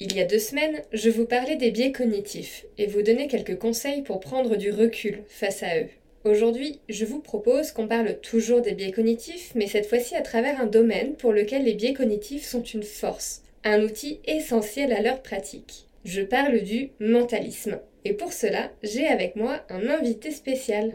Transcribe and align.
Il 0.00 0.14
y 0.14 0.20
a 0.20 0.24
deux 0.24 0.38
semaines, 0.38 0.80
je 0.92 1.10
vous 1.10 1.26
parlais 1.26 1.56
des 1.56 1.72
biais 1.72 1.90
cognitifs 1.90 2.64
et 2.78 2.86
vous 2.86 3.02
donnais 3.02 3.26
quelques 3.26 3.58
conseils 3.58 4.02
pour 4.02 4.20
prendre 4.20 4.54
du 4.54 4.70
recul 4.70 5.24
face 5.26 5.64
à 5.64 5.80
eux. 5.80 5.88
Aujourd'hui, 6.22 6.78
je 6.88 7.04
vous 7.04 7.18
propose 7.18 7.72
qu'on 7.72 7.88
parle 7.88 8.20
toujours 8.20 8.60
des 8.60 8.74
biais 8.74 8.92
cognitifs, 8.92 9.52
mais 9.56 9.66
cette 9.66 9.86
fois-ci 9.86 10.14
à 10.14 10.22
travers 10.22 10.60
un 10.60 10.66
domaine 10.66 11.14
pour 11.16 11.32
lequel 11.32 11.64
les 11.64 11.74
biais 11.74 11.94
cognitifs 11.94 12.44
sont 12.44 12.62
une 12.62 12.84
force, 12.84 13.42
un 13.64 13.82
outil 13.82 14.20
essentiel 14.24 14.92
à 14.92 15.02
leur 15.02 15.20
pratique. 15.20 15.88
Je 16.04 16.22
parle 16.22 16.60
du 16.60 16.90
mentalisme. 17.00 17.80
Et 18.04 18.12
pour 18.12 18.32
cela, 18.32 18.70
j'ai 18.84 19.08
avec 19.08 19.34
moi 19.34 19.64
un 19.68 19.88
invité 19.88 20.30
spécial. 20.30 20.92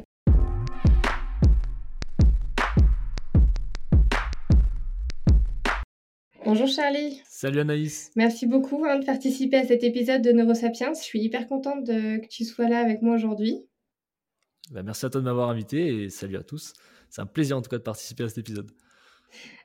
Bonjour 6.56 6.68
Charlie. 6.68 7.20
Salut 7.28 7.62
Anaïs. 7.62 8.12
Merci 8.16 8.46
beaucoup 8.46 8.86
hein, 8.86 9.00
de 9.00 9.06
participer 9.06 9.58
à 9.58 9.66
cet 9.66 9.84
épisode 9.84 10.22
de 10.22 10.32
Neurosapiens. 10.32 10.94
Je 10.94 11.02
suis 11.02 11.20
hyper 11.20 11.48
contente 11.48 11.88
que 11.88 12.28
tu 12.28 12.46
sois 12.46 12.70
là 12.70 12.78
avec 12.80 13.02
moi 13.02 13.16
aujourd'hui. 13.16 13.66
Bah, 14.70 14.84
merci 14.84 15.04
à 15.08 15.10
toi 15.10 15.20
de 15.20 15.26
m'avoir 15.26 15.50
invité 15.50 15.88
et 15.88 16.10
salut 16.12 16.38
à 16.38 16.44
tous. 16.44 16.74
C'est 17.10 17.22
un 17.22 17.26
plaisir 17.26 17.58
en 17.58 17.64
tout 17.64 17.72
cas 17.72 17.80
de 17.80 17.82
participer 17.82 18.26
à 18.26 18.30
cet 18.30 18.38
épisode. 18.38 18.70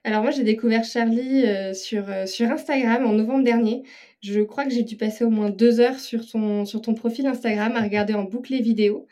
Alors 0.02 0.22
moi 0.22 0.30
j'ai 0.30 0.44
découvert 0.44 0.82
Charlie 0.82 1.44
euh, 1.44 1.74
sur, 1.74 2.08
euh, 2.08 2.24
sur 2.24 2.50
Instagram 2.50 3.04
en 3.04 3.12
novembre 3.12 3.44
dernier. 3.44 3.82
Je 4.22 4.40
crois 4.40 4.64
que 4.64 4.70
j'ai 4.70 4.82
dû 4.82 4.96
passer 4.96 5.24
au 5.24 5.30
moins 5.30 5.50
deux 5.50 5.80
heures 5.80 6.00
sur 6.00 6.26
ton, 6.26 6.64
sur 6.64 6.80
ton 6.80 6.94
profil 6.94 7.26
Instagram 7.26 7.76
à 7.76 7.82
regarder 7.82 8.14
en 8.14 8.24
boucle 8.24 8.54
les 8.54 8.62
vidéos. 8.62 9.06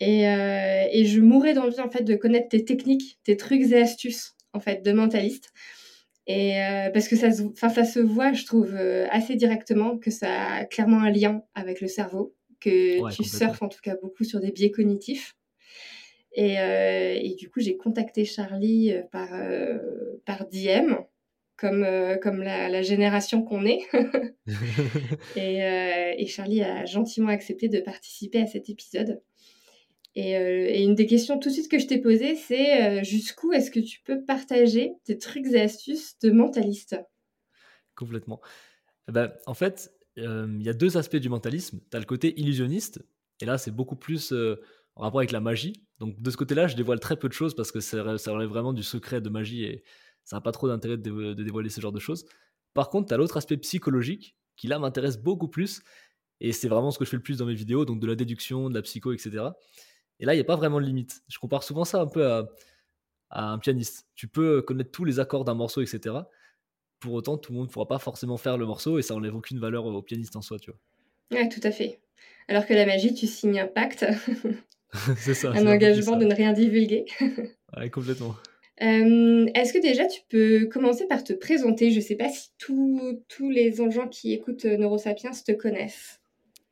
Et, 0.00 0.28
euh, 0.28 0.84
et 0.90 1.04
je 1.04 1.20
mourais 1.20 1.54
d'envie 1.54 1.78
en 1.78 1.90
fait 1.90 2.02
de 2.02 2.16
connaître 2.16 2.48
tes 2.48 2.64
techniques, 2.64 3.20
tes 3.22 3.36
trucs 3.36 3.70
et 3.70 3.80
astuces 3.80 4.34
en 4.52 4.58
fait 4.58 4.84
de 4.84 4.90
mentaliste. 4.90 5.52
Et 6.26 6.58
euh, 6.62 6.90
parce 6.90 7.08
que 7.08 7.16
ça 7.16 7.30
se, 7.30 7.42
ça 7.54 7.84
se 7.84 8.00
voit, 8.00 8.32
je 8.32 8.46
trouve, 8.46 8.74
euh, 8.74 9.06
assez 9.10 9.36
directement 9.36 9.98
que 9.98 10.10
ça 10.10 10.52
a 10.52 10.64
clairement 10.64 11.00
un 11.00 11.10
lien 11.10 11.42
avec 11.54 11.80
le 11.80 11.88
cerveau, 11.88 12.34
que 12.60 13.10
tu 13.14 13.24
surfes 13.24 13.62
en 13.62 13.68
tout 13.68 13.80
cas 13.82 13.96
beaucoup 14.00 14.24
sur 14.24 14.40
des 14.40 14.50
biais 14.50 14.70
cognitifs. 14.70 15.36
Et, 16.32 16.58
euh, 16.58 17.14
et 17.14 17.34
du 17.34 17.50
coup, 17.50 17.60
j'ai 17.60 17.76
contacté 17.76 18.24
Charlie 18.24 18.92
par, 19.12 19.28
par 20.24 20.46
DM, 20.48 20.94
comme, 21.56 21.86
comme 22.22 22.42
la, 22.42 22.68
la 22.68 22.82
génération 22.82 23.42
qu'on 23.42 23.66
est. 23.66 23.82
et, 25.36 25.58
et 26.18 26.26
Charlie 26.26 26.62
a 26.62 26.86
gentiment 26.86 27.28
accepté 27.28 27.68
de 27.68 27.80
participer 27.80 28.40
à 28.40 28.46
cet 28.46 28.70
épisode. 28.70 29.20
Euh, 30.16 30.66
et, 30.68 30.82
une 30.84 30.94
des 30.94 31.06
questions 31.06 31.38
tout 31.38 31.48
de 31.48 31.54
suite 31.54 31.70
que 31.70 31.78
je 31.78 31.86
t'ai 31.86 31.98
posées, 31.98 32.36
c'est 32.36 33.00
euh, 33.00 33.04
jusqu'où 33.04 33.52
est-ce 33.52 33.70
que 33.70 33.80
tu 33.80 34.00
peux 34.04 34.24
partager 34.24 34.92
tes 35.04 35.18
trucs 35.18 35.46
et 35.46 35.60
astuces 35.60 36.18
de 36.20 36.30
mentaliste? 36.30 36.96
Complètement. 37.96 38.40
Eh 39.08 39.12
ben, 39.12 39.32
en 39.46 39.54
fait, 39.54 39.92
euh, 40.18 40.46
il 40.58 40.64
y 40.64 40.68
a 40.68 40.72
deux 40.72 40.96
aspects 40.96 41.16
du 41.16 41.28
mentalisme. 41.28 41.80
Tu 41.90 41.96
as 41.96 42.00
le 42.00 42.06
côté 42.06 42.38
illusionniste, 42.40 43.04
et 43.40 43.44
là, 43.44 43.58
c'est 43.58 43.72
beaucoup 43.72 43.96
plus 43.96 44.32
en 44.96 45.02
rapport 45.02 45.20
avec 45.20 45.32
la 45.32 45.40
magie. 45.40 45.84
Donc, 45.98 46.20
de 46.20 46.30
ce 46.30 46.36
côté-là, 46.36 46.68
je 46.68 46.76
dévoile 46.76 47.00
très 47.00 47.16
peu 47.16 47.28
de 47.28 47.32
choses 47.32 47.54
parce 47.54 47.72
que 47.72 47.80
ça, 47.80 48.18
ça 48.18 48.32
relève 48.32 48.48
vraiment 48.48 48.72
du 48.72 48.82
secret 48.82 49.20
de 49.20 49.28
magie 49.28 49.64
et 49.64 49.84
ça 50.24 50.36
n'a 50.36 50.40
pas 50.40 50.52
trop 50.52 50.68
d'intérêt 50.68 50.96
de, 50.96 51.34
dévoiler 51.34 51.68
ce 51.68 51.80
genre 51.80 51.92
de 51.92 51.98
choses. 51.98 52.24
Par 52.72 52.90
contre, 52.90 53.08
tu 53.08 53.14
as 53.14 53.16
l'autre 53.16 53.36
aspect 53.36 53.56
psychologique 53.58 54.36
qui, 54.56 54.66
là, 54.68 54.78
m'intéresse 54.78 55.18
beaucoup 55.18 55.48
plus. 55.48 55.82
Et 56.40 56.52
c'est 56.52 56.68
vraiment 56.68 56.90
ce 56.90 56.98
que 56.98 57.04
je 57.04 57.10
fais 57.10 57.16
le 57.16 57.22
plus 57.22 57.38
dans 57.38 57.46
mes 57.46 57.54
vidéos, 57.54 57.84
donc 57.84 58.00
de 58.00 58.06
la 58.06 58.14
déduction, 58.14 58.68
de 58.68 58.74
la 58.74 58.82
psycho, 58.82 59.12
etc. 59.12 59.44
Et 60.20 60.26
là, 60.26 60.34
il 60.34 60.36
n'y 60.36 60.42
a 60.42 60.44
pas 60.44 60.56
vraiment 60.56 60.80
de 60.80 60.86
limite. 60.86 61.22
Je 61.28 61.38
compare 61.38 61.62
souvent 61.62 61.84
ça 61.84 62.00
un 62.00 62.06
peu 62.06 62.26
à, 62.26 62.46
un 63.30 63.58
pianiste. 63.58 64.06
Tu 64.14 64.28
peux 64.28 64.62
connaître 64.62 64.90
tous 64.90 65.04
les 65.04 65.18
accords 65.20 65.44
d'un 65.44 65.54
morceau, 65.54 65.82
etc. 65.82 66.16
Pour 67.00 67.14
autant, 67.14 67.36
tout 67.36 67.52
le 67.52 67.58
monde 67.58 67.68
ne 67.68 67.72
pourra 67.72 67.88
pas 67.88 67.98
forcément 67.98 68.36
faire 68.36 68.56
le 68.56 68.66
morceau 68.66 68.98
et 68.98 69.02
ça 69.02 69.14
n'enlève 69.14 69.34
aucune 69.34 69.58
valeur 69.58 69.86
au 69.86 70.02
pianiste 70.02 70.36
en 70.36 70.42
soi, 70.42 70.58
tu 70.58 70.70
vois. 70.70 71.38
Ouais, 71.38 71.48
tout 71.48 71.60
à 71.62 71.70
fait. 71.70 72.00
Alors 72.48 72.66
que 72.66 72.74
la 72.74 72.86
magie, 72.86 73.14
tu 73.14 73.26
signes 73.26 73.58
un 73.58 73.66
pacte. 73.66 74.06
c'est 75.16 75.34
ça. 75.34 75.50
un 75.50 75.66
engagement 75.66 76.16
de 76.16 76.24
ne 76.24 76.34
rien 76.34 76.52
divulguer. 76.52 77.06
ouais, 77.76 77.90
complètement. 77.90 78.36
Euh, 78.82 79.46
est-ce 79.54 79.72
que 79.72 79.80
déjà 79.80 80.06
tu 80.06 80.20
peux 80.28 80.66
commencer 80.66 81.06
par 81.06 81.22
te 81.22 81.32
présenter? 81.32 81.90
Je 81.90 81.96
ne 81.96 82.00
sais 82.00 82.16
pas 82.16 82.28
si 82.28 82.50
tous 82.58 83.50
les 83.50 83.72
gens 83.72 84.08
qui 84.08 84.32
écoutent 84.32 84.64
Neurosapiens 84.64 85.30
te 85.30 85.52
connaissent. 85.52 86.20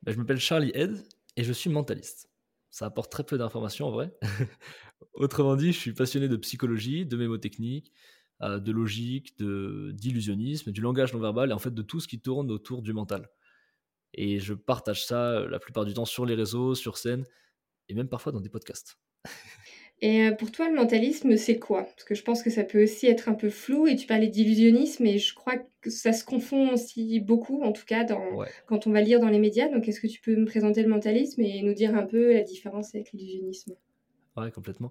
Bah, 0.03 0.13
je 0.13 0.19
m'appelle 0.19 0.41
Charlie 0.41 0.73
Head 0.75 0.97
et 1.37 1.45
je 1.45 1.53
suis 1.53 1.71
mentaliste 1.71 2.32
ça 2.73 2.87
apporte 2.87 3.13
très 3.13 3.23
peu 3.23 3.39
d'informations 3.39 3.87
en 3.87 3.91
vrai. 3.93 4.13
Autrement 5.13 5.57
dit, 5.57 5.73
je 5.73 5.79
suis 5.79 5.93
passionné 5.93 6.27
de 6.27 6.37
psychologie, 6.37 7.05
de 7.05 7.17
mémotechnique, 7.17 7.93
euh, 8.41 8.59
de 8.59 8.73
logique, 8.73 9.39
de 9.39 9.93
d'illusionnisme, 9.95 10.73
du 10.73 10.81
langage 10.81 11.13
non 11.13 11.21
verbal 11.21 11.51
et 11.51 11.53
en 11.53 11.59
fait 11.59 11.73
de 11.73 11.83
tout 11.83 12.01
ce 12.01 12.09
qui 12.09 12.21
tourne 12.21 12.51
autour 12.51 12.83
du 12.83 12.95
mental. 12.95 13.29
Et 14.15 14.41
je 14.41 14.55
partage 14.55 15.05
ça 15.07 15.33
euh, 15.33 15.49
la 15.49 15.59
plupart 15.59 15.85
du 15.85 15.93
temps 15.93 16.07
sur 16.07 16.25
les 16.25 16.35
réseaux, 16.35 16.75
sur 16.75 16.97
scène 16.97 17.25
et 17.89 17.95
même 17.95 18.09
parfois 18.09 18.33
dans 18.33 18.41
des 18.41 18.49
podcasts. 18.49 18.99
Et 20.05 20.27
euh, 20.27 20.33
pour 20.33 20.51
toi, 20.51 20.69
le 20.69 20.75
mentalisme, 20.75 21.37
c'est 21.37 21.61
quoi? 21.61 21.85
Parce 21.85 22.03
que 22.03 22.17
je 22.17 22.25
pense 22.25 22.43
que 22.43 22.51
ça 22.51 22.65
peut 22.65 22.83
aussi 22.83 23.07
être 23.07 23.29
un 23.29 23.35
peu 23.35 23.51
flou, 23.51 23.87
et 23.87 23.95
tu 23.95 24.09
parlais 24.09 24.27
d'illusionnisme, 24.27 25.07
et 25.07 25.19
je 25.19 25.33
crois 25.33 25.55
que 25.81 25.91
ça 25.91 26.13
se 26.13 26.25
confond 26.25 26.73
aussi 26.73 27.21
beaucoup, 27.21 27.63
en 27.63 27.71
tout 27.71 27.85
cas, 27.87 28.03
dans, 28.03 28.45
quand 28.67 28.89
on 28.89 28.91
va 28.91 29.01
lire 29.01 29.21
dans 29.21 29.29
les 29.29 29.39
médias. 29.39 29.69
Donc, 29.69 29.87
est-ce 29.87 30.01
que 30.01 30.09
tu 30.09 30.21
peux 30.21 30.35
me 30.35 30.45
présenter 30.45 30.83
le 30.83 30.89
mentalisme 30.89 31.41
et 31.41 31.63
nous 31.63 31.73
dire 31.73 31.95
un 31.95 32.03
peu 32.03 32.33
la 32.33 32.43
différence 32.43 32.93
avec 32.97 33.13
l'illusionnisme? 33.13 33.75
Ouais, 34.37 34.51
complètement. 34.51 34.91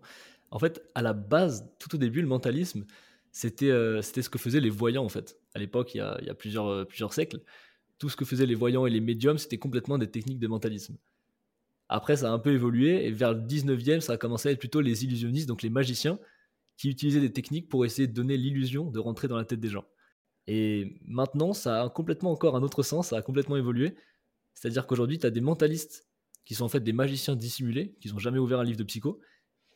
En 0.50 0.60
fait, 0.60 0.82
à 0.96 1.02
la 1.02 1.12
base, 1.12 1.70
tout 1.78 1.94
au 1.94 1.98
début, 1.98 2.22
le 2.22 2.28
mentalisme, 2.28 2.86
c'était 3.34 3.70
euh, 3.70 4.02
ce 4.02 4.30
que 4.30 4.38
faisaient 4.38 4.62
les 4.62 4.70
voyants, 4.70 5.04
en 5.04 5.10
fait. 5.10 5.38
À 5.54 5.60
l'époque, 5.60 5.94
il 5.94 5.98
y 5.98 6.02
a, 6.02 6.18
il 6.22 6.28
y 6.28 6.30
a 6.30 6.36
plusieurs, 6.36 6.68
euh, 6.68 6.86
plusieurs 6.86 7.14
siècles, 7.14 7.42
tout 7.98 8.08
ce 8.08 8.16
que 8.16 8.24
faisaient 8.24 8.46
les 8.46 8.56
voyants 8.56 8.86
et 8.86 8.90
les 8.90 9.02
médiums, 9.02 9.38
c'était 9.38 9.58
complètement 9.58 9.98
des 9.98 10.10
techniques 10.10 10.40
de 10.40 10.48
mentalisme. 10.48 10.96
Après, 11.94 12.16
ça 12.16 12.30
a 12.30 12.34
un 12.34 12.40
peu 12.40 12.54
évolué 12.54 13.06
et 13.06 13.12
vers 13.12 13.34
le 13.34 13.42
19e, 13.42 14.00
ça 14.00 14.14
a 14.14 14.18
commencé 14.18 14.48
à 14.48 14.54
être 14.54 14.60
plutôt 14.60 14.80
les 14.80 15.04
illusionnistes, 15.04 15.50
donc 15.50 15.62
les 15.62 15.70
magiciens, 15.70 16.20
qui 16.78 16.90
utilisaient 16.90 17.20
des 17.20 17.34
techniques 17.34 17.68
pour 17.68 17.84
essayer 17.84 18.08
de 18.08 18.14
donner 18.14 18.38
l'illusion 18.38 18.90
de 18.90 18.98
rentrer 18.98 19.28
dans 19.28 19.36
la 19.36 19.44
tête 19.44 19.60
des 19.60 19.68
gens. 19.68 19.84
Et 20.48 20.96
maintenant, 21.06 21.52
ça 21.52 21.84
a 21.84 21.90
complètement 21.90 22.32
encore 22.32 22.56
un 22.56 22.64
autre 22.64 22.82
sens, 22.82 23.10
ça 23.10 23.18
a 23.18 23.22
complètement 23.22 23.58
évolué. 23.58 23.94
C'est-à-dire 24.54 24.88
qu'aujourd'hui, 24.88 25.20
tu 25.20 25.26
as 25.26 25.32
des 25.32 25.42
mentalistes 25.42 26.08
qui 26.46 26.56
sont 26.56 26.64
en 26.64 26.70
fait 26.70 26.80
des 26.80 26.94
magiciens 26.94 27.36
dissimulés, 27.36 27.94
qui 28.00 28.08
n'ont 28.08 28.20
jamais 28.20 28.40
ouvert 28.40 28.62
un 28.62 28.64
livre 28.64 28.80
de 28.80 28.86
psycho, 28.86 29.20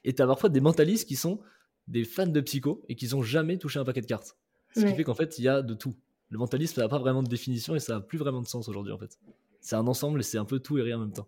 et 0.06 0.16
tu 0.16 0.22
as 0.22 0.26
parfois 0.26 0.48
des 0.48 0.62
mentalistes 0.62 1.10
qui 1.10 1.18
sont 1.18 1.42
des 1.90 2.06
fans 2.06 2.28
de 2.28 2.40
psycho 2.40 2.82
et 2.88 2.96
qui 2.96 3.10
n'ont 3.10 3.24
jamais 3.24 3.58
touché 3.58 3.78
un 3.78 3.84
paquet 3.84 4.02
de 4.02 4.08
cartes. 4.08 4.38
Ce 4.74 4.86
qui 4.86 4.96
fait 4.96 5.04
qu'en 5.04 5.16
fait, 5.16 5.38
il 5.38 5.44
y 5.44 5.50
a 5.50 5.62
de 5.62 5.74
tout. 5.74 5.96
Le 6.30 6.38
mentalisme, 6.38 6.76
ça 6.76 6.82
n'a 6.82 6.88
pas 6.90 6.98
vraiment 6.98 7.24
de 7.24 7.30
définition 7.30 7.76
et 7.76 7.80
ça 7.82 7.96
n'a 7.96 8.00
plus 8.00 8.18
vraiment 8.18 8.42
de 8.42 8.48
sens 8.48 8.70
aujourd'hui 8.70 8.94
en 8.94 8.98
fait. 8.98 9.20
C'est 9.60 9.76
un 9.76 9.86
ensemble 9.88 10.22
et 10.22 10.24
c'est 10.24 10.38
un 10.38 10.46
peu 10.46 10.60
tout 10.60 10.78
et 10.78 10.82
rien 10.82 10.96
en 10.96 11.02
même 11.02 11.14
temps. 11.14 11.28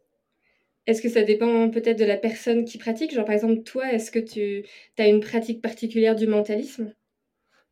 Est-ce 0.88 1.02
que 1.02 1.10
ça 1.10 1.24
dépend 1.24 1.70
peut-être 1.70 2.00
de 2.00 2.06
la 2.06 2.18
personne 2.18 2.66
qui 2.66 2.78
pratique? 2.78 3.14
Genre 3.14 3.26
par 3.26 3.36
exemple, 3.36 3.62
toi, 3.64 3.92
est-ce 3.92 4.10
que 4.10 4.20
tu 4.20 4.66
as 4.98 5.08
une 5.08 5.20
pratique 5.20 5.62
particulière 5.62 6.16
du 6.16 6.28
mentalisme? 6.28 6.94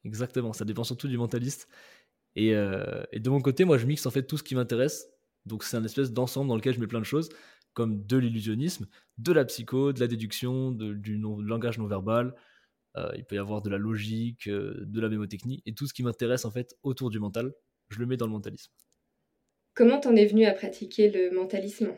Exactement, 0.04 0.54
ça 0.54 0.66
dépend 0.66 0.84
surtout 0.84 1.08
du 1.08 1.18
mentaliste. 1.18 1.68
Euh, 2.38 3.04
et, 3.12 3.20
de 3.20 3.30
mon 3.30 3.40
côté, 3.40 3.64
moi, 3.64 3.78
je 3.78 3.86
mixe 3.86 4.06
en 4.06 4.12
fait 4.12 4.24
tout 4.24 4.38
ce 4.38 4.44
qui 4.44 4.54
m'intéresse. 4.54 5.08
Donc 5.46 5.64
c'est 5.64 5.78
un 5.78 5.84
espèce 5.84 6.12
d'ensemble 6.12 6.50
dans 6.50 6.56
lequel 6.56 6.74
je 6.74 6.80
mets 6.80 6.88
plein 6.88 7.00
de 7.00 7.06
choses, 7.06 7.30
comme 7.74 8.06
de 8.06 8.18
l'illusionnisme, 8.18 8.88
de 9.18 9.32
la 9.32 9.46
psycho, 9.46 9.94
de 9.94 10.00
la 10.00 10.08
déduction, 10.08 10.72
du 10.72 11.18
langage 11.18 11.78
non 11.78 11.88
verbal. 11.88 12.36
Euh, 12.98 13.12
il 13.16 13.26
peut 13.26 13.36
y 13.36 13.40
avoir 13.40 13.62
de 13.62 13.70
la 13.70 13.78
logique, 13.78 14.48
euh, 14.48 14.84
de 14.86 15.02
la 15.02 15.10
mémotechnie, 15.10 15.62
et 15.66 15.74
tout 15.74 15.86
ce 15.88 15.94
qui 15.94 16.02
m'intéresse 16.04 16.46
en 16.46 16.52
fait 16.52 16.76
autour 16.84 17.10
du 17.10 17.20
mental, 17.20 17.54
je 17.90 18.00
le 18.00 18.06
mets 18.06 18.18
dans 18.18 18.26
le 18.26 18.32
mentalisme. 18.32 18.72
Comment 19.74 20.00
t'en 20.00 20.16
es 20.16 20.26
venu 20.26 20.46
à 20.46 20.54
pratiquer 20.54 21.12
le 21.12 21.32
mentalisme? 21.32 21.96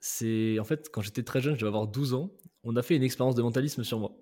C'est 0.00 0.58
en 0.58 0.64
fait 0.64 0.88
quand 0.92 1.02
j'étais 1.02 1.22
très 1.22 1.40
jeune, 1.40 1.54
je 1.54 1.60
devais 1.60 1.68
avoir 1.68 1.86
12 1.86 2.14
ans, 2.14 2.32
on 2.64 2.76
a 2.76 2.82
fait 2.82 2.96
une 2.96 3.02
expérience 3.02 3.34
de 3.34 3.42
mentalisme 3.42 3.84
sur 3.84 3.98
moi. 3.98 4.16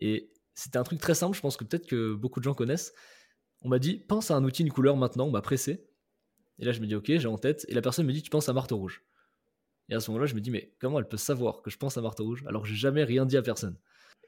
Et 0.00 0.32
c'était 0.54 0.78
un 0.78 0.82
truc 0.82 1.00
très 1.00 1.14
simple, 1.14 1.36
je 1.36 1.40
pense 1.40 1.56
que 1.56 1.64
peut-être 1.64 1.86
que 1.86 2.14
beaucoup 2.14 2.40
de 2.40 2.44
gens 2.44 2.54
connaissent. 2.54 2.92
On 3.62 3.68
m'a 3.68 3.78
dit 3.78 3.98
pense 3.98 4.30
à 4.30 4.36
un 4.36 4.44
outil, 4.44 4.62
une 4.62 4.72
couleur 4.72 4.96
maintenant, 4.96 5.26
on 5.26 5.30
m'a 5.30 5.42
pressé. 5.42 5.86
Et 6.58 6.64
là 6.64 6.72
je 6.72 6.80
me 6.80 6.86
dis 6.86 6.94
ok, 6.94 7.06
j'ai 7.06 7.26
en 7.26 7.38
tête. 7.38 7.64
Et 7.68 7.74
la 7.74 7.82
personne 7.82 8.06
me 8.06 8.12
dit 8.12 8.22
tu 8.22 8.30
penses 8.30 8.48
à 8.48 8.52
marteau 8.52 8.76
rouge. 8.76 9.04
Et 9.88 9.94
à 9.94 10.00
ce 10.00 10.10
moment-là 10.10 10.26
je 10.26 10.34
me 10.34 10.40
dis 10.40 10.50
mais 10.50 10.74
comment 10.80 10.98
elle 10.98 11.08
peut 11.08 11.16
savoir 11.16 11.62
que 11.62 11.70
je 11.70 11.76
pense 11.76 11.96
à 11.96 12.00
marteau 12.00 12.24
rouge 12.24 12.44
alors 12.46 12.62
que 12.62 12.68
j'ai 12.68 12.76
jamais 12.76 13.04
rien 13.04 13.26
dit 13.26 13.36
à 13.36 13.42
personne? 13.42 13.78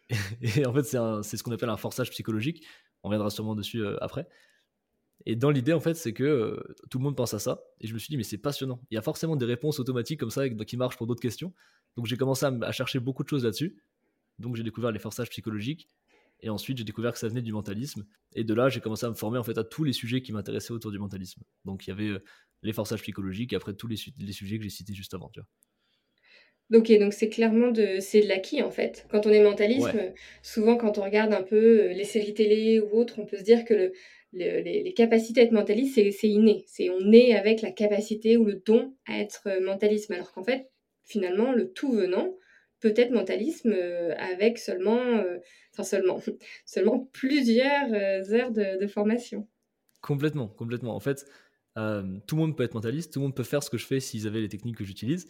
Et, 0.40 0.64
en 0.66 0.72
fait 0.72 0.84
c'est 0.84 1.36
ce 1.36 1.42
qu'on 1.42 1.52
appelle 1.52 1.70
un 1.70 1.76
forçage 1.76 2.10
psychologique. 2.10 2.64
On 3.02 3.08
reviendra 3.08 3.30
sûrement 3.30 3.54
dessus 3.54 3.84
après. 4.00 4.28
Et 5.26 5.34
dans 5.34 5.50
l'idée, 5.50 5.72
en 5.72 5.80
fait, 5.80 5.94
c'est 5.94 6.12
que 6.12 6.22
euh, 6.22 6.56
tout 6.88 6.98
le 6.98 7.04
monde 7.04 7.16
pense 7.16 7.34
à 7.34 7.40
ça. 7.40 7.64
Et 7.80 7.88
je 7.88 7.94
me 7.94 7.98
suis 7.98 8.08
dit, 8.08 8.16
mais 8.16 8.22
c'est 8.22 8.38
passionnant. 8.38 8.80
Il 8.90 8.94
y 8.94 8.98
a 8.98 9.02
forcément 9.02 9.34
des 9.34 9.44
réponses 9.44 9.80
automatiques 9.80 10.20
comme 10.20 10.30
ça 10.30 10.48
qui 10.48 10.76
marchent 10.76 10.96
pour 10.96 11.08
d'autres 11.08 11.20
questions. 11.20 11.52
Donc 11.96 12.06
j'ai 12.06 12.16
commencé 12.16 12.46
à, 12.46 12.72
chercher 12.72 13.00
beaucoup 13.00 13.24
de 13.24 13.28
choses 13.28 13.44
là-dessus. 13.44 13.76
Donc 14.38 14.54
j'ai 14.54 14.62
découvert 14.62 14.92
les 14.92 15.00
forçages 15.00 15.28
psychologiques. 15.30 15.88
Et 16.40 16.48
ensuite, 16.48 16.78
j'ai 16.78 16.84
découvert 16.84 17.12
que 17.12 17.18
ça 17.18 17.28
venait 17.28 17.42
du 17.42 17.52
mentalisme. 17.52 18.06
Et 18.34 18.44
de 18.44 18.54
là, 18.54 18.68
j'ai 18.68 18.80
commencé 18.80 19.04
à 19.04 19.08
me 19.08 19.14
former 19.14 19.38
en 19.38 19.42
fait 19.42 19.58
à 19.58 19.64
tous 19.64 19.82
les 19.82 19.92
sujets 19.92 20.22
qui 20.22 20.32
m'intéressaient 20.32 20.72
autour 20.72 20.92
du 20.92 20.98
mentalisme. 20.98 21.42
Donc 21.64 21.86
il 21.86 21.90
y 21.90 21.92
avait 21.92 22.08
euh, 22.08 22.22
les 22.62 22.72
forçages 22.72 23.02
psychologiques 23.02 23.52
et 23.52 23.56
après 23.56 23.74
tous 23.74 23.88
les, 23.88 23.96
les 24.18 24.32
sujets 24.32 24.58
que 24.58 24.62
j'ai 24.62 24.70
cités 24.70 24.94
juste 24.94 25.14
avant. 25.14 25.30
Tu 25.30 25.40
vois. 25.40 25.48
Ok, 26.74 26.92
donc 26.98 27.12
c'est 27.12 27.28
clairement 27.28 27.70
de, 27.70 27.98
c'est 28.00 28.22
de 28.22 28.28
l'acquis 28.28 28.60
en 28.62 28.70
fait. 28.70 29.06
Quand 29.08 29.24
on 29.26 29.30
est 29.30 29.42
mentalisme, 29.42 30.12
souvent 30.42 30.76
quand 30.76 30.98
on 30.98 31.02
regarde 31.02 31.32
un 31.32 31.42
peu 31.42 31.84
euh, 31.84 31.92
les 31.92 32.04
séries 32.04 32.34
télé 32.34 32.80
ou 32.80 32.90
autres, 32.98 33.20
on 33.20 33.26
peut 33.26 33.36
se 33.36 33.44
dire 33.44 33.64
que 33.64 33.72
le, 33.72 33.92
les, 34.32 34.94
capacités 34.94 35.40
à 35.40 35.44
être 35.44 35.52
mentaliste, 35.52 35.94
c'est 35.94 36.28
inné. 36.28 36.64
C'est 36.66 36.90
on 36.90 37.12
est 37.12 37.34
avec 37.34 37.62
la 37.62 37.70
capacité 37.70 38.36
ou 38.36 38.44
le 38.44 38.62
don 38.64 38.94
à 39.06 39.18
être 39.18 39.42
euh, 39.46 39.60
mentalisme. 39.60 40.12
Alors 40.12 40.32
qu'en 40.32 40.44
fait, 40.44 40.70
finalement, 41.04 41.52
le 41.52 41.72
tout 41.72 41.92
venant 41.92 42.34
peut 42.80 42.94
être 42.96 43.10
mentalisme 43.10 43.72
euh, 43.72 44.14
avec 44.16 44.58
seulement, 44.58 45.00
euh, 45.00 45.38
seulement, 45.82 46.20
seulement 46.66 47.08
plusieurs 47.12 47.92
heures 48.32 48.52
de, 48.52 48.86
formation. 48.86 49.48
Complètement, 50.00 50.48
complètement. 50.48 50.94
En 50.94 51.00
fait, 51.00 51.24
tout 51.74 52.36
le 52.36 52.40
monde 52.40 52.56
peut 52.56 52.64
être 52.64 52.74
mentaliste, 52.74 53.12
tout 53.12 53.20
le 53.20 53.24
monde 53.24 53.34
peut 53.34 53.42
faire 53.42 53.62
ce 53.62 53.70
que 53.70 53.76
je 53.76 53.86
fais 53.86 54.00
s'ils 54.00 54.26
avaient 54.26 54.40
les 54.40 54.48
techniques 54.48 54.76
que 54.76 54.84
j'utilise. 54.84 55.26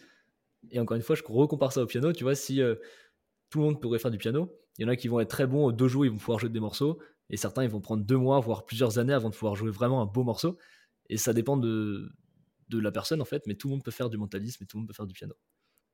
Et 0.71 0.79
encore 0.79 0.95
une 0.95 1.03
fois, 1.03 1.15
je 1.15 1.23
recompare 1.25 1.73
ça 1.73 1.81
au 1.81 1.85
piano. 1.85 2.13
Tu 2.13 2.23
vois, 2.23 2.35
si 2.35 2.61
tout 3.49 3.59
le 3.59 3.65
monde 3.65 3.81
pourrait 3.81 3.99
faire 3.99 4.11
du 4.11 4.17
piano, 4.17 4.53
il 4.77 4.83
y 4.83 4.85
en 4.85 4.89
a 4.89 4.95
qui 4.95 5.07
vont 5.07 5.19
être 5.19 5.29
très 5.29 5.47
bons, 5.47 5.71
deux 5.71 5.87
jours, 5.87 6.05
ils 6.05 6.11
vont 6.11 6.17
pouvoir 6.17 6.39
jouer 6.39 6.49
des 6.49 6.59
morceaux. 6.59 6.99
Et 7.29 7.37
certains, 7.37 7.63
ils 7.63 7.69
vont 7.69 7.81
prendre 7.81 8.03
deux 8.03 8.17
mois, 8.17 8.39
voire 8.39 8.65
plusieurs 8.65 8.99
années 8.99 9.13
avant 9.13 9.29
de 9.29 9.35
pouvoir 9.35 9.55
jouer 9.55 9.71
vraiment 9.71 10.01
un 10.01 10.05
beau 10.05 10.23
morceau. 10.23 10.57
Et 11.09 11.17
ça 11.17 11.33
dépend 11.33 11.57
de, 11.57 12.09
de 12.69 12.79
la 12.79 12.91
personne, 12.91 13.21
en 13.21 13.25
fait, 13.25 13.45
mais 13.47 13.55
tout 13.55 13.67
le 13.67 13.73
monde 13.73 13.83
peut 13.83 13.91
faire 13.91 14.09
du 14.09 14.17
mentalisme 14.17 14.63
et 14.63 14.67
tout 14.67 14.77
le 14.77 14.81
monde 14.81 14.87
peut 14.87 14.93
faire 14.93 15.07
du 15.07 15.13
piano. 15.13 15.33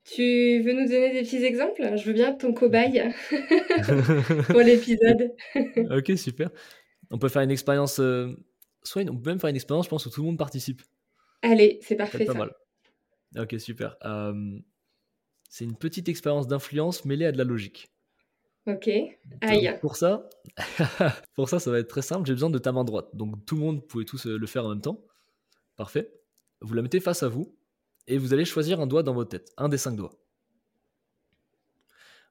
Tu 0.06 0.62
veux 0.62 0.74
nous 0.74 0.86
donner 0.88 1.14
des 1.14 1.22
petits 1.22 1.44
exemples? 1.44 1.82
Je 1.96 2.04
veux 2.04 2.14
bien 2.14 2.34
ton 2.34 2.54
cobaye 2.54 3.14
pour 4.50 4.60
l'épisode. 4.60 5.34
ok, 5.92 6.18
super. 6.18 6.50
On 7.10 7.18
peut 7.18 7.30
faire 7.30 7.42
une 7.42 7.52
expérience, 7.52 8.00
euh, 8.00 8.28
soit 8.84 9.04
on 9.10 9.16
peut 9.18 9.30
même 9.30 9.40
faire 9.40 9.50
une 9.50 9.56
expérience, 9.56 9.86
je 9.86 9.90
pense, 9.90 10.06
où 10.06 10.10
tout 10.10 10.22
le 10.22 10.28
monde 10.28 10.38
participe. 10.38 10.82
Allez, 11.42 11.80
c'est 11.82 11.96
parfait. 11.96 12.26
Pas 12.26 12.34
ça. 12.34 12.38
mal. 12.38 12.52
Ok, 13.38 13.56
super. 13.60 13.96
Euh, 14.04 14.60
c'est 15.50 15.64
une 15.64 15.78
petite 15.78 16.10
expérience 16.10 16.48
d'influence 16.48 17.06
mêlée 17.06 17.26
à 17.26 17.32
de 17.32 17.38
la 17.38 17.44
logique. 17.46 17.93
Ok. 18.66 18.90
Aïe. 19.42 19.78
pour 19.82 19.98
ça, 19.98 20.30
pour 21.36 21.50
ça, 21.50 21.60
ça 21.60 21.70
va 21.70 21.80
être 21.80 21.90
très 21.90 22.02
simple. 22.02 22.26
J'ai 22.26 22.34
besoin 22.34 22.50
de 22.50 22.58
ta 22.58 22.72
main 22.72 22.84
droite. 22.84 23.10
Donc 23.14 23.46
tout 23.46 23.56
le 23.56 23.62
monde, 23.62 23.86
pouvait 23.88 24.06
tous 24.06 24.26
le 24.26 24.48
faire 24.48 24.66
en 24.66 24.70
même 24.70 24.82
temps. 24.82 25.04
Parfait. 25.76 26.14
Vous 26.62 26.74
la 26.74 26.82
mettez 26.82 27.02
face 27.02 27.24
à 27.24 27.28
vous 27.28 27.58
et 28.08 28.18
vous 28.18 28.34
allez 28.34 28.46
choisir 28.46 28.80
un 28.80 28.88
doigt 28.88 29.04
dans 29.04 29.14
votre 29.14 29.30
tête, 29.30 29.52
un 29.58 29.68
des 29.68 29.78
cinq 29.78 29.96
doigts. 29.96 30.14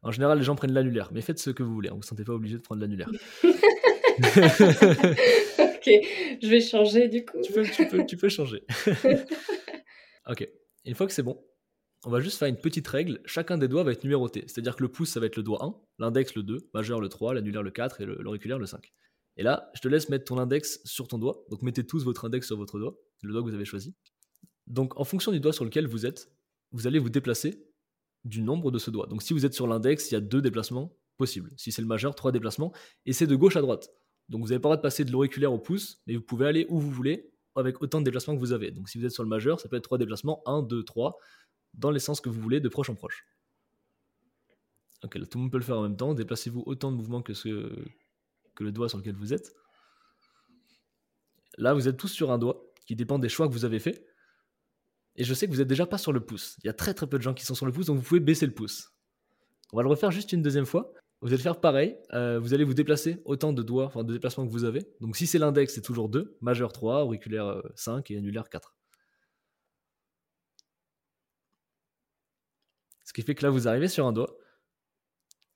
En 0.03 0.11
général, 0.11 0.39
les 0.39 0.45
gens 0.45 0.57
prennent 0.57 0.73
l'annulaire, 0.73 1.11
mais 1.13 1.21
faites 1.21 1.39
ce 1.39 1.51
que 1.51 1.63
vous 1.63 1.75
voulez. 1.75 1.89
Hein. 1.89 1.93
Vous 1.93 1.99
ne 1.99 2.03
vous 2.03 2.09
sentez 2.09 2.25
pas 2.25 2.33
obligé 2.33 2.57
de 2.57 2.63
prendre 2.63 2.81
l'annulaire. 2.81 3.11
ok, 4.19 5.91
je 6.43 6.49
vais 6.49 6.61
changer 6.61 7.09
du 7.09 7.25
coup. 7.25 7.41
Tu 7.43 7.53
peux, 7.53 7.65
tu 7.65 7.87
peux, 7.87 8.07
tu 8.07 8.17
peux 8.17 8.29
changer. 8.29 8.65
ok, 10.29 10.49
une 10.85 10.95
fois 10.95 11.07
que 11.07 11.13
c'est 11.13 11.23
bon, 11.23 11.43
on 12.05 12.11
va 12.11 12.21
juste 12.21 12.39
faire 12.39 12.49
une 12.49 12.57
petite 12.57 12.87
règle. 12.89 13.21
Chacun 13.25 13.59
des 13.59 13.69
doigts 13.69 13.85
va 13.85 13.93
être 13.93 14.03
numéroté. 14.03 14.45
C'est-à-dire 14.47 14.77
que 14.77 14.83
le 14.83 14.91
pouce, 14.91 15.11
ça 15.11 15.21
va 15.21 15.27
être 15.27 15.37
le 15.37 15.43
doigt 15.43 15.65
1, 15.65 15.75
l'index 15.99 16.35
le 16.35 16.43
2, 16.43 16.71
majeur 16.75 17.01
le 17.01 17.09
3, 17.09 17.35
l'annulaire 17.35 17.63
le 17.63 17.71
4 17.71 18.01
et 18.01 18.07
l'auriculaire 18.07 18.59
le 18.59 18.67
5. 18.67 18.93
Et 19.37 19.43
là, 19.43 19.71
je 19.75 19.81
te 19.81 19.89
laisse 19.89 20.09
mettre 20.09 20.25
ton 20.25 20.39
index 20.39 20.81
sur 20.85 21.09
ton 21.09 21.19
doigt. 21.19 21.45
Donc 21.51 21.63
mettez 21.63 21.87
tous 21.87 22.05
votre 22.05 22.25
index 22.25 22.47
sur 22.47 22.57
votre 22.57 22.79
doigt, 22.79 22.97
le 23.23 23.33
doigt 23.33 23.43
que 23.43 23.49
vous 23.49 23.55
avez 23.55 23.65
choisi. 23.65 23.95
Donc 24.67 24.99
en 24.99 25.05
fonction 25.05 25.33
du 25.33 25.41
doigt 25.41 25.53
sur 25.53 25.65
lequel 25.65 25.87
vous 25.87 26.05
êtes, 26.05 26.31
vous 26.73 26.87
allez 26.87 26.99
vous 26.99 27.11
déplacer 27.11 27.67
du 28.25 28.43
nombre 28.43 28.71
de 28.71 28.79
ce 28.79 28.91
doigt. 28.91 29.07
Donc 29.07 29.23
si 29.23 29.33
vous 29.33 29.47
êtes 29.47 29.55
sur 29.55 29.67
l'index, 29.67 30.11
il 30.11 30.15
y 30.15 30.17
a 30.17 30.21
deux 30.21 30.43
déplacements 30.43 30.97
possibles. 31.17 31.51
Si 31.57 31.73
c'est 31.73 31.83
le 31.83 31.89
majeur, 31.89 32.15
trois 32.15 32.33
déplacements. 32.33 32.73
Et 33.07 33.13
c'est 33.13 33.27
de 33.27 33.37
gauche 33.37 33.57
à 33.57 33.61
droite. 33.61 33.91
Donc 34.29 34.43
vous 34.43 34.49
n'avez 34.49 34.61
pas 34.61 34.69
le 34.69 34.75
droit 34.75 34.77
de 34.77 34.83
passer 34.83 35.05
de 35.05 35.13
l'auriculaire 35.13 35.53
au 35.53 35.59
pouce, 35.59 36.01
mais 36.07 36.17
vous 36.17 36.23
pouvez 36.23 36.47
aller 36.47 36.67
où 36.69 36.81
vous 36.81 36.91
voulez 36.91 37.33
avec 37.55 37.83
autant 37.83 38.01
de 38.01 38.05
déplacements 38.05 38.35
que 38.35 38.41
vous 38.41 38.53
avez. 38.53 38.71
Donc 38.71 38.89
si 38.89 38.99
vous 38.99 39.05
êtes 39.05 39.13
sur 39.13 39.23
le 39.23 39.29
majeur, 39.29 39.61
ça 39.61 39.69
peut 39.69 39.77
être 39.77 39.85
trois 39.85 39.99
déplacements, 39.99 40.43
1, 40.47 40.63
2, 40.63 40.85
3 40.85 41.19
dans 41.75 41.91
les 41.91 42.01
sens 42.01 42.21
que 42.21 42.29
vous 42.29 42.41
voulez, 42.41 42.61
de 42.61 42.69
proche 42.69 42.91
en 42.91 42.95
proche. 42.95 43.27
Ok, 45.05 45.19
tout 45.29 45.39
le 45.39 45.43
monde 45.43 45.51
peut 45.51 45.59
le 45.59 45.65
faire 45.65 45.79
en 45.79 45.83
même 45.83 45.97
temps. 45.97 46.15
Déplacez-vous 46.15 46.63
autant 46.67 46.93
de 46.93 46.97
mouvements 46.97 47.23
que, 47.23 47.35
ce, 47.35 47.73
que 48.55 48.65
le 48.65 48.73
doigt 48.73 48.89
sur 48.89 48.99
lequel 48.99 49.17
vous 49.17 49.33
êtes. 49.33 49.55
Là, 51.59 51.75
vous 51.75 51.89
êtes 51.89 51.97
tous 51.97 52.09
sur 52.09 52.31
un 52.31 52.39
doigt 52.39 52.65
qui 52.87 52.97
dépend 52.97 53.19
des 53.19 53.29
choix 53.29 53.49
que 53.49 53.53
vous 53.53 53.65
avez 53.65 53.79
faits. 53.79 54.07
Et 55.17 55.25
je 55.25 55.35
sais 55.35 55.47
que 55.47 55.53
vous 55.53 55.59
n'êtes 55.59 55.69
déjà 55.69 55.87
pas 55.87 55.99
sur 55.99 56.13
le 56.13 56.25
pouce. 56.25 56.57
Il 56.63 56.67
y 56.67 56.71
a 56.71 56.73
très 56.73 56.95
très 56.95 57.07
peu 57.07 57.19
de 57.19 57.23
gens 57.23 57.35
qui 57.35 57.45
sont 57.45 57.55
sur 57.55 57.67
le 57.67 57.73
pouce, 57.73 57.87
donc 57.87 57.99
vous 57.99 58.03
pouvez 58.03 58.21
baisser 58.21 58.47
le 58.47 58.55
pouce. 58.55 58.93
On 59.73 59.77
va 59.77 59.83
le 59.83 59.89
refaire 59.89 60.11
juste 60.11 60.33
une 60.33 60.43
deuxième 60.43 60.67
fois. 60.67 60.93
Vous 61.21 61.33
allez 61.33 61.43
faire 61.43 61.61
pareil. 61.61 61.97
Euh, 62.15 62.39
vous 62.41 62.55
allez 62.55 62.65
vous 62.65 62.75
déplacer 62.75 63.21
autant 63.25 63.53
de 63.53 63.63
doigts, 63.63 63.87
enfin 63.87 64.05
de 64.05 64.13
déplacements 64.13 64.47
que 64.47 64.51
vous 64.51 64.65
avez. 64.65 64.87
Donc 65.01 65.17
si 65.17 65.27
c'est 65.27 65.39
l'index, 65.39 65.75
c'est 65.75 65.83
toujours 65.83 66.09
2, 66.09 66.37
majeur 66.41 66.73
3, 66.73 67.05
auriculaire 67.05 67.63
5 67.75 68.11
euh, 68.11 68.15
et 68.15 68.19
annulaire 68.19 68.49
4. 68.49 68.75
Ce 73.13 73.21
qui 73.21 73.27
fait 73.27 73.35
que 73.35 73.45
là, 73.45 73.51
vous 73.51 73.69
arrivez 73.69 73.89
sur 73.89 74.07
un 74.07 74.13
doigt. 74.13 74.39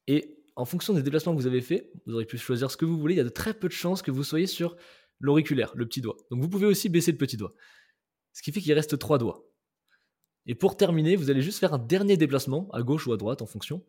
Et 0.07 0.45
en 0.57 0.67
fonction 0.67 0.93
des 0.93 1.03
déplacements 1.03 1.35
que 1.35 1.41
vous 1.41 1.47
avez 1.47 1.63
fait, 1.63 1.91
vous 2.05 2.13
aurez 2.13 2.27
pu 2.27 2.37
choisir 2.37 2.71
ce 2.71 2.77
que 2.77 2.85
vous 2.85 2.99
voulez. 2.99 3.15
Il 3.15 3.17
y 3.17 3.21
a 3.21 3.25
de 3.25 3.31
très 3.31 3.55
peu 3.55 3.67
de 3.67 3.73
chances 3.73 4.03
que 4.03 4.11
vous 4.11 4.25
soyez 4.25 4.47
sur 4.47 4.77
l'auriculaire, 5.21 5.73
le 5.75 5.87
petit 5.87 6.03
doigt. 6.03 6.19
Donc 6.31 6.43
vous 6.43 6.51
pouvez 6.51 6.67
aussi 6.67 6.91
baisser 6.91 7.13
le 7.13 7.17
petit 7.17 7.39
doigt. 7.39 7.55
Ce 8.35 8.43
qui 8.43 8.53
fait 8.53 8.61
qu'il 8.61 8.75
reste 8.75 8.99
trois 8.99 9.17
doigts. 9.17 9.43
Et 10.45 10.55
pour 10.55 10.77
terminer, 10.77 11.17
vous 11.17 11.31
allez 11.31 11.41
juste 11.41 11.59
faire 11.59 11.73
un 11.73 11.79
dernier 11.79 12.19
déplacement, 12.19 12.69
à 12.73 12.83
gauche 12.83 13.07
ou 13.07 13.15
à 13.15 13.17
droite 13.17 13.41
en 13.41 13.47
fonction, 13.47 13.83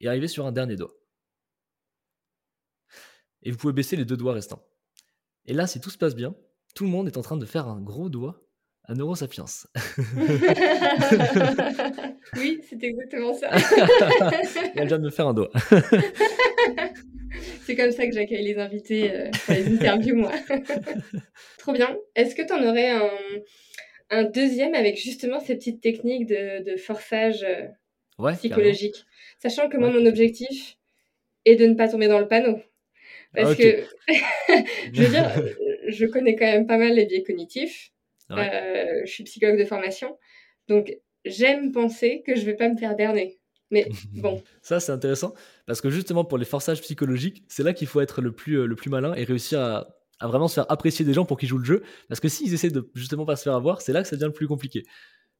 et 0.00 0.08
arriver 0.08 0.26
sur 0.26 0.46
un 0.46 0.52
dernier 0.52 0.76
doigt. 0.76 0.94
Et 3.42 3.50
vous 3.50 3.58
pouvez 3.58 3.74
baisser 3.74 3.96
les 3.96 4.06
deux 4.06 4.16
doigts 4.16 4.32
restants. 4.32 4.66
Et 5.44 5.52
là, 5.52 5.66
si 5.66 5.82
tout 5.82 5.90
se 5.90 5.98
passe 5.98 6.16
bien, 6.16 6.34
tout 6.74 6.84
le 6.84 6.90
monde 6.90 7.08
est 7.08 7.18
en 7.18 7.22
train 7.22 7.36
de 7.36 7.44
faire 7.44 7.68
un 7.68 7.82
gros 7.82 8.08
doigt 8.08 8.42
à 8.84 8.94
Neurosapiens. 8.94 9.44
c'est 12.84 12.90
exactement 12.90 13.32
ça. 13.32 13.50
Elle 14.76 14.88
vient 14.88 14.98
de 14.98 15.04
me 15.04 15.10
faire 15.10 15.28
un 15.28 15.34
doigt. 15.34 15.50
c'est 17.62 17.74
comme 17.76 17.90
ça 17.90 18.06
que 18.06 18.12
j'accueille 18.12 18.44
les 18.44 18.58
invités 18.58 19.10
euh, 19.10 19.30
pour 19.44 19.54
les 19.54 19.74
interviews, 19.74 20.16
moi. 20.16 20.32
Trop 21.58 21.72
bien. 21.72 21.96
Est-ce 22.14 22.34
que 22.34 22.42
tu 22.42 22.52
en 22.52 22.62
aurais 22.62 22.90
un, 24.10 24.24
deuxième 24.24 24.74
avec 24.74 24.96
justement 24.96 25.40
ces 25.40 25.54
petites 25.54 25.80
techniques 25.80 26.26
de, 26.26 26.76
forçage 26.76 27.44
euh, 27.44 28.32
psychologique? 28.32 29.04
Sachant 29.38 29.68
que 29.68 29.76
moi, 29.76 29.90
mon 29.90 30.04
objectif 30.06 30.76
est 31.44 31.56
de 31.56 31.66
ne 31.66 31.74
pas 31.74 31.88
tomber 31.88 32.08
dans 32.08 32.20
le 32.20 32.28
panneau. 32.28 32.60
Parce 33.34 33.52
ah, 33.52 33.54
que, 33.56 33.84
je 34.92 35.02
veux 35.02 35.08
dire, 35.08 35.30
je 35.88 36.06
connais 36.06 36.36
quand 36.36 36.46
même 36.46 36.66
pas 36.66 36.78
mal 36.78 36.94
les 36.94 37.06
biais 37.06 37.22
cognitifs. 37.22 37.90
Euh, 38.30 39.00
je 39.04 39.10
suis 39.10 39.24
psychologue 39.24 39.58
de 39.58 39.64
formation. 39.64 40.16
Donc, 40.68 40.96
j'aime 41.24 41.72
penser 41.72 42.22
que 42.26 42.36
je 42.36 42.44
vais 42.44 42.54
pas 42.54 42.68
me 42.68 42.76
faire 42.76 42.96
berner. 42.96 43.38
Mais 43.70 43.88
bon. 44.12 44.42
Ça, 44.62 44.80
c'est 44.80 44.92
intéressant 44.92 45.34
parce 45.66 45.80
que 45.80 45.90
justement, 45.90 46.24
pour 46.24 46.38
les 46.38 46.44
forçages 46.44 46.80
psychologiques, 46.80 47.44
c'est 47.48 47.62
là 47.62 47.72
qu'il 47.72 47.86
faut 47.86 48.00
être 48.00 48.20
le 48.20 48.32
plus, 48.32 48.60
euh, 48.60 48.66
le 48.66 48.76
plus 48.76 48.90
malin 48.90 49.14
et 49.14 49.24
réussir 49.24 49.60
à, 49.60 49.88
à, 50.20 50.28
vraiment 50.28 50.48
se 50.48 50.54
faire 50.54 50.70
apprécier 50.70 51.04
des 51.04 51.12
gens 51.12 51.24
pour 51.24 51.38
qu'ils 51.38 51.48
jouent 51.48 51.58
le 51.58 51.64
jeu. 51.64 51.82
Parce 52.08 52.20
que 52.20 52.28
s'ils 52.28 52.52
essaient 52.54 52.70
de 52.70 52.90
justement 52.94 53.24
pas 53.24 53.36
se 53.36 53.42
faire 53.42 53.54
avoir, 53.54 53.80
c'est 53.80 53.92
là 53.92 54.02
que 54.02 54.08
ça 54.08 54.16
devient 54.16 54.26
le 54.26 54.32
plus 54.32 54.48
compliqué. 54.48 54.84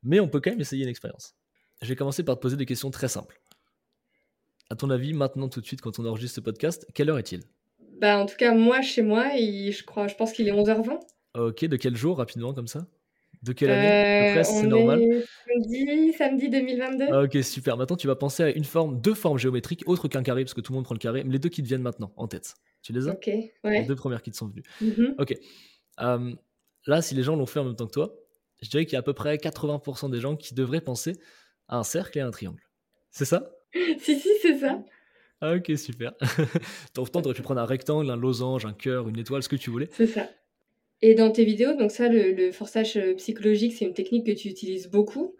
Mais 0.02 0.20
on 0.20 0.28
peut 0.28 0.40
quand 0.40 0.50
même 0.50 0.60
essayer 0.60 0.82
une 0.82 0.90
expérience. 0.90 1.34
Je 1.82 1.88
vais 1.88 1.96
commencer 1.96 2.22
par 2.22 2.36
te 2.36 2.40
poser 2.40 2.56
des 2.56 2.66
questions 2.66 2.90
très 2.90 3.08
simples. 3.08 3.40
À 4.70 4.76
ton 4.76 4.90
avis, 4.90 5.12
maintenant, 5.12 5.48
tout 5.48 5.60
de 5.60 5.66
suite, 5.66 5.80
quand 5.80 5.98
on 5.98 6.06
enregistre 6.06 6.36
ce 6.36 6.40
podcast, 6.40 6.86
quelle 6.94 7.10
heure 7.10 7.18
est-il? 7.18 7.42
Bah, 8.00 8.18
En 8.18 8.26
tout 8.26 8.36
cas, 8.36 8.54
moi, 8.54 8.80
chez 8.80 9.02
moi, 9.02 9.28
je, 9.36 9.84
crois, 9.84 10.08
je 10.08 10.14
pense 10.14 10.32
qu'il 10.32 10.48
est 10.48 10.52
11h20. 10.52 10.98
Ok, 11.34 11.64
de 11.64 11.76
quel 11.76 11.96
jour, 11.96 12.18
rapidement, 12.18 12.54
comme 12.54 12.66
ça? 12.66 12.86
De 13.44 13.52
quelle 13.52 13.70
année 13.70 14.38
euh, 14.38 14.42
c'est 14.42 14.66
normal 14.66 15.02
samedi, 15.46 16.12
samedi 16.12 16.48
2022. 16.48 17.04
Ok, 17.24 17.44
super. 17.44 17.76
Maintenant, 17.76 17.96
tu 17.96 18.06
vas 18.06 18.16
penser 18.16 18.42
à 18.42 18.50
une 18.50 18.64
forme, 18.64 19.00
deux 19.00 19.14
formes 19.14 19.38
géométriques, 19.38 19.82
autres 19.86 20.08
qu'un 20.08 20.22
carré, 20.22 20.44
parce 20.44 20.54
que 20.54 20.60
tout 20.60 20.72
le 20.72 20.76
monde 20.76 20.84
prend 20.84 20.94
le 20.94 20.98
carré, 21.00 21.24
mais 21.24 21.32
les 21.32 21.38
deux 21.38 21.48
qui 21.48 21.62
te 21.62 21.68
viennent 21.68 21.82
maintenant, 21.82 22.12
en 22.16 22.26
tête. 22.26 22.54
Tu 22.82 22.92
les 22.92 23.08
as 23.08 23.12
Ok, 23.12 23.26
ouais. 23.26 23.52
Les 23.64 23.82
deux 23.82 23.96
premières 23.96 24.22
qui 24.22 24.30
te 24.30 24.36
sont 24.36 24.48
venues. 24.48 24.62
Mm-hmm. 24.82 25.14
Ok. 25.18 25.36
là, 26.86 27.02
si 27.02 27.14
les 27.14 27.22
gens 27.22 27.36
l'ont 27.36 27.46
fait 27.46 27.60
en 27.60 27.64
même 27.64 27.76
temps 27.76 27.86
que 27.86 27.92
toi, 27.92 28.14
je 28.62 28.70
dirais 28.70 28.84
qu'il 28.84 28.94
y 28.94 28.96
a 28.96 29.00
à 29.00 29.02
peu 29.02 29.12
près 29.12 29.36
80% 29.36 30.10
des 30.10 30.20
gens 30.20 30.36
qui 30.36 30.54
devraient 30.54 30.80
penser 30.80 31.12
à 31.68 31.78
un 31.78 31.84
cercle 31.84 32.18
et 32.18 32.20
à 32.20 32.26
un 32.26 32.30
triangle. 32.30 32.62
C'est 33.10 33.26
ça? 33.26 33.50
Si, 33.98 34.20
si, 34.20 34.28
c'est 34.40 34.58
ça. 34.58 34.84
Ah, 35.40 35.56
ok, 35.56 35.76
super. 35.76 36.12
Pourtant, 36.94 37.20
tu 37.20 37.26
aurais 37.26 37.34
pu 37.34 37.42
prendre 37.42 37.60
un 37.60 37.66
rectangle, 37.66 38.08
un 38.08 38.16
losange, 38.16 38.66
un 38.66 38.72
cœur, 38.72 39.08
une 39.08 39.18
étoile, 39.18 39.42
ce 39.42 39.48
que 39.48 39.56
tu 39.56 39.68
voulais. 39.68 39.88
C'est 39.90 40.06
ça. 40.06 40.28
Et 41.02 41.14
dans 41.14 41.30
tes 41.30 41.44
vidéos, 41.44 41.74
donc 41.74 41.90
ça, 41.90 42.08
le, 42.08 42.50
forçage 42.52 42.96
euh, 42.96 43.14
psychologique, 43.14 43.74
c'est 43.74 43.84
une 43.84 43.94
technique 43.94 44.26
que 44.26 44.32
tu 44.32 44.48
utilises 44.48 44.88
beaucoup. 44.88 45.34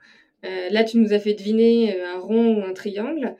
Euh, 0.44 0.68
là, 0.70 0.84
tu 0.84 0.98
nous 0.98 1.12
as 1.12 1.18
fait 1.18 1.34
deviner 1.34 1.96
euh, 1.96 2.06
un 2.14 2.18
rond 2.18 2.58
ou 2.58 2.64
un 2.64 2.72
triangle, 2.72 3.36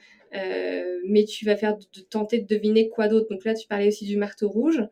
mais 1.07 1.25
tu 1.25 1.45
vas 1.45 1.55
faire 1.55 1.77
tenter 2.11 2.41
de 2.41 2.47
deviner 2.47 2.89
quoi 2.89 3.07
d'autre. 3.07 3.29
Donc 3.31 3.45
là, 3.45 3.55
tu 3.55 3.69
parlais 3.69 3.87
aussi 3.89 4.05
du 4.05 4.17
marteau 4.17 4.49
rouge. 4.49 4.83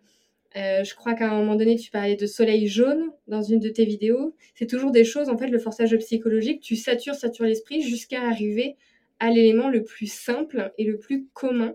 Je 0.54 0.94
crois 0.94 1.14
qu'à 1.14 1.30
un 1.32 1.36
moment 1.36 1.56
donné, 1.56 1.74
tu 1.74 1.90
parlais 1.90 2.14
de 2.14 2.26
soleil 2.26 2.68
jaune 2.68 3.10
dans 3.26 3.42
une 3.42 3.58
de 3.58 3.68
tes 3.68 3.84
vidéos. 3.84 4.36
C'est 4.54 4.68
toujours 4.68 4.92
des 4.92 5.02
choses, 5.02 5.28
en 5.28 5.36
fait, 5.36 5.48
le 5.48 5.58
forçage 5.58 5.96
psychologique, 5.96 6.60
tu 6.60 6.76
satures, 6.76 7.16
satures 7.16 7.46
l'esprit 7.46 7.82
jusqu'à 7.82 8.22
arriver 8.22 8.76
à 9.18 9.30
l'élément 9.30 9.68
le 9.68 9.82
plus 9.82 10.12
simple 10.12 10.72
et 10.78 10.84
le 10.84 10.98
plus 10.98 11.26
commun 11.32 11.74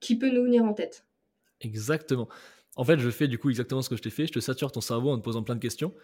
qui 0.00 0.16
peut 0.16 0.28
nous 0.28 0.42
venir 0.42 0.64
en 0.64 0.74
tête. 0.74 1.06
Exactement. 1.62 2.28
En 2.76 2.84
fait, 2.84 2.98
je 2.98 3.10
fais 3.10 3.28
du 3.28 3.38
coup 3.38 3.50
exactement 3.50 3.82
ce 3.82 3.88
que 3.88 3.96
je 3.96 4.02
t'ai 4.02 4.10
fait. 4.10 4.26
Je 4.26 4.32
te 4.32 4.40
sature 4.40 4.72
ton 4.72 4.80
cerveau 4.80 5.10
en 5.10 5.18
te 5.18 5.22
posant 5.22 5.42
plein 5.42 5.54
de 5.54 5.60
questions. 5.60 5.94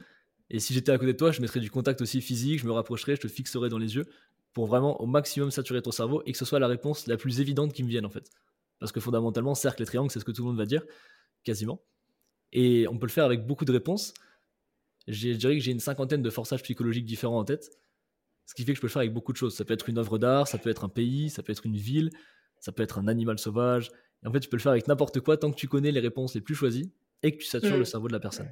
Et 0.50 0.58
si 0.58 0.74
j'étais 0.74 0.92
à 0.92 0.98
côté 0.98 1.12
de 1.12 1.18
toi, 1.18 1.32
je 1.32 1.40
mettrais 1.40 1.60
du 1.60 1.70
contact 1.70 2.00
aussi 2.00 2.20
physique, 2.20 2.60
je 2.60 2.66
me 2.66 2.72
rapprocherais, 2.72 3.16
je 3.16 3.20
te 3.20 3.28
fixerais 3.28 3.68
dans 3.68 3.78
les 3.78 3.94
yeux 3.94 4.06
pour 4.52 4.66
vraiment 4.66 5.00
au 5.00 5.06
maximum 5.06 5.50
saturer 5.50 5.80
ton 5.80 5.92
cerveau 5.92 6.22
et 6.26 6.32
que 6.32 6.38
ce 6.38 6.44
soit 6.44 6.58
la 6.58 6.66
réponse 6.66 7.06
la 7.06 7.16
plus 7.16 7.40
évidente 7.40 7.72
qui 7.72 7.84
me 7.84 7.88
vienne 7.88 8.04
en 8.04 8.10
fait. 8.10 8.30
Parce 8.80 8.90
que 8.90 8.98
fondamentalement, 8.98 9.54
cercle 9.54 9.82
et 9.82 9.86
triangle, 9.86 10.10
c'est 10.10 10.18
ce 10.18 10.24
que 10.24 10.32
tout 10.32 10.42
le 10.42 10.48
monde 10.48 10.58
va 10.58 10.66
dire 10.66 10.82
quasiment. 11.44 11.80
Et 12.52 12.88
on 12.88 12.98
peut 12.98 13.06
le 13.06 13.12
faire 13.12 13.24
avec 13.24 13.46
beaucoup 13.46 13.64
de 13.64 13.72
réponses. 13.72 14.12
Je 15.06 15.30
dirais 15.30 15.56
que 15.56 15.62
j'ai 15.62 15.70
une 15.70 15.80
cinquantaine 15.80 16.22
de 16.22 16.30
forçages 16.30 16.62
psychologiques 16.62 17.04
différents 17.04 17.38
en 17.38 17.44
tête. 17.44 17.70
Ce 18.46 18.54
qui 18.54 18.64
fait 18.64 18.72
que 18.72 18.76
je 18.76 18.80
peux 18.80 18.88
le 18.88 18.92
faire 18.92 19.00
avec 19.00 19.12
beaucoup 19.12 19.32
de 19.32 19.36
choses. 19.36 19.54
Ça 19.54 19.64
peut 19.64 19.74
être 19.74 19.88
une 19.88 19.98
œuvre 19.98 20.18
d'art, 20.18 20.48
ça 20.48 20.58
peut 20.58 20.70
être 20.70 20.84
un 20.84 20.88
pays, 20.88 21.30
ça 21.30 21.42
peut 21.42 21.52
être 21.52 21.64
une 21.64 21.76
ville, 21.76 22.10
ça 22.58 22.72
peut 22.72 22.82
être 22.82 22.98
un 22.98 23.06
animal 23.06 23.38
sauvage. 23.38 23.92
Et 24.24 24.26
en 24.26 24.32
fait, 24.32 24.40
tu 24.40 24.48
peux 24.48 24.56
le 24.56 24.62
faire 24.62 24.72
avec 24.72 24.86
n'importe 24.88 25.20
quoi 25.20 25.36
tant 25.36 25.50
que 25.50 25.56
tu 25.56 25.68
connais 25.68 25.92
les 25.92 26.00
réponses 26.00 26.34
les 26.34 26.40
plus 26.40 26.54
choisies 26.54 26.90
et 27.22 27.32
que 27.32 27.38
tu 27.38 27.46
satures 27.46 27.76
le 27.76 27.82
mm. 27.82 27.86
cerveau 27.86 28.08
de 28.08 28.12
la 28.12 28.20
personne. 28.20 28.48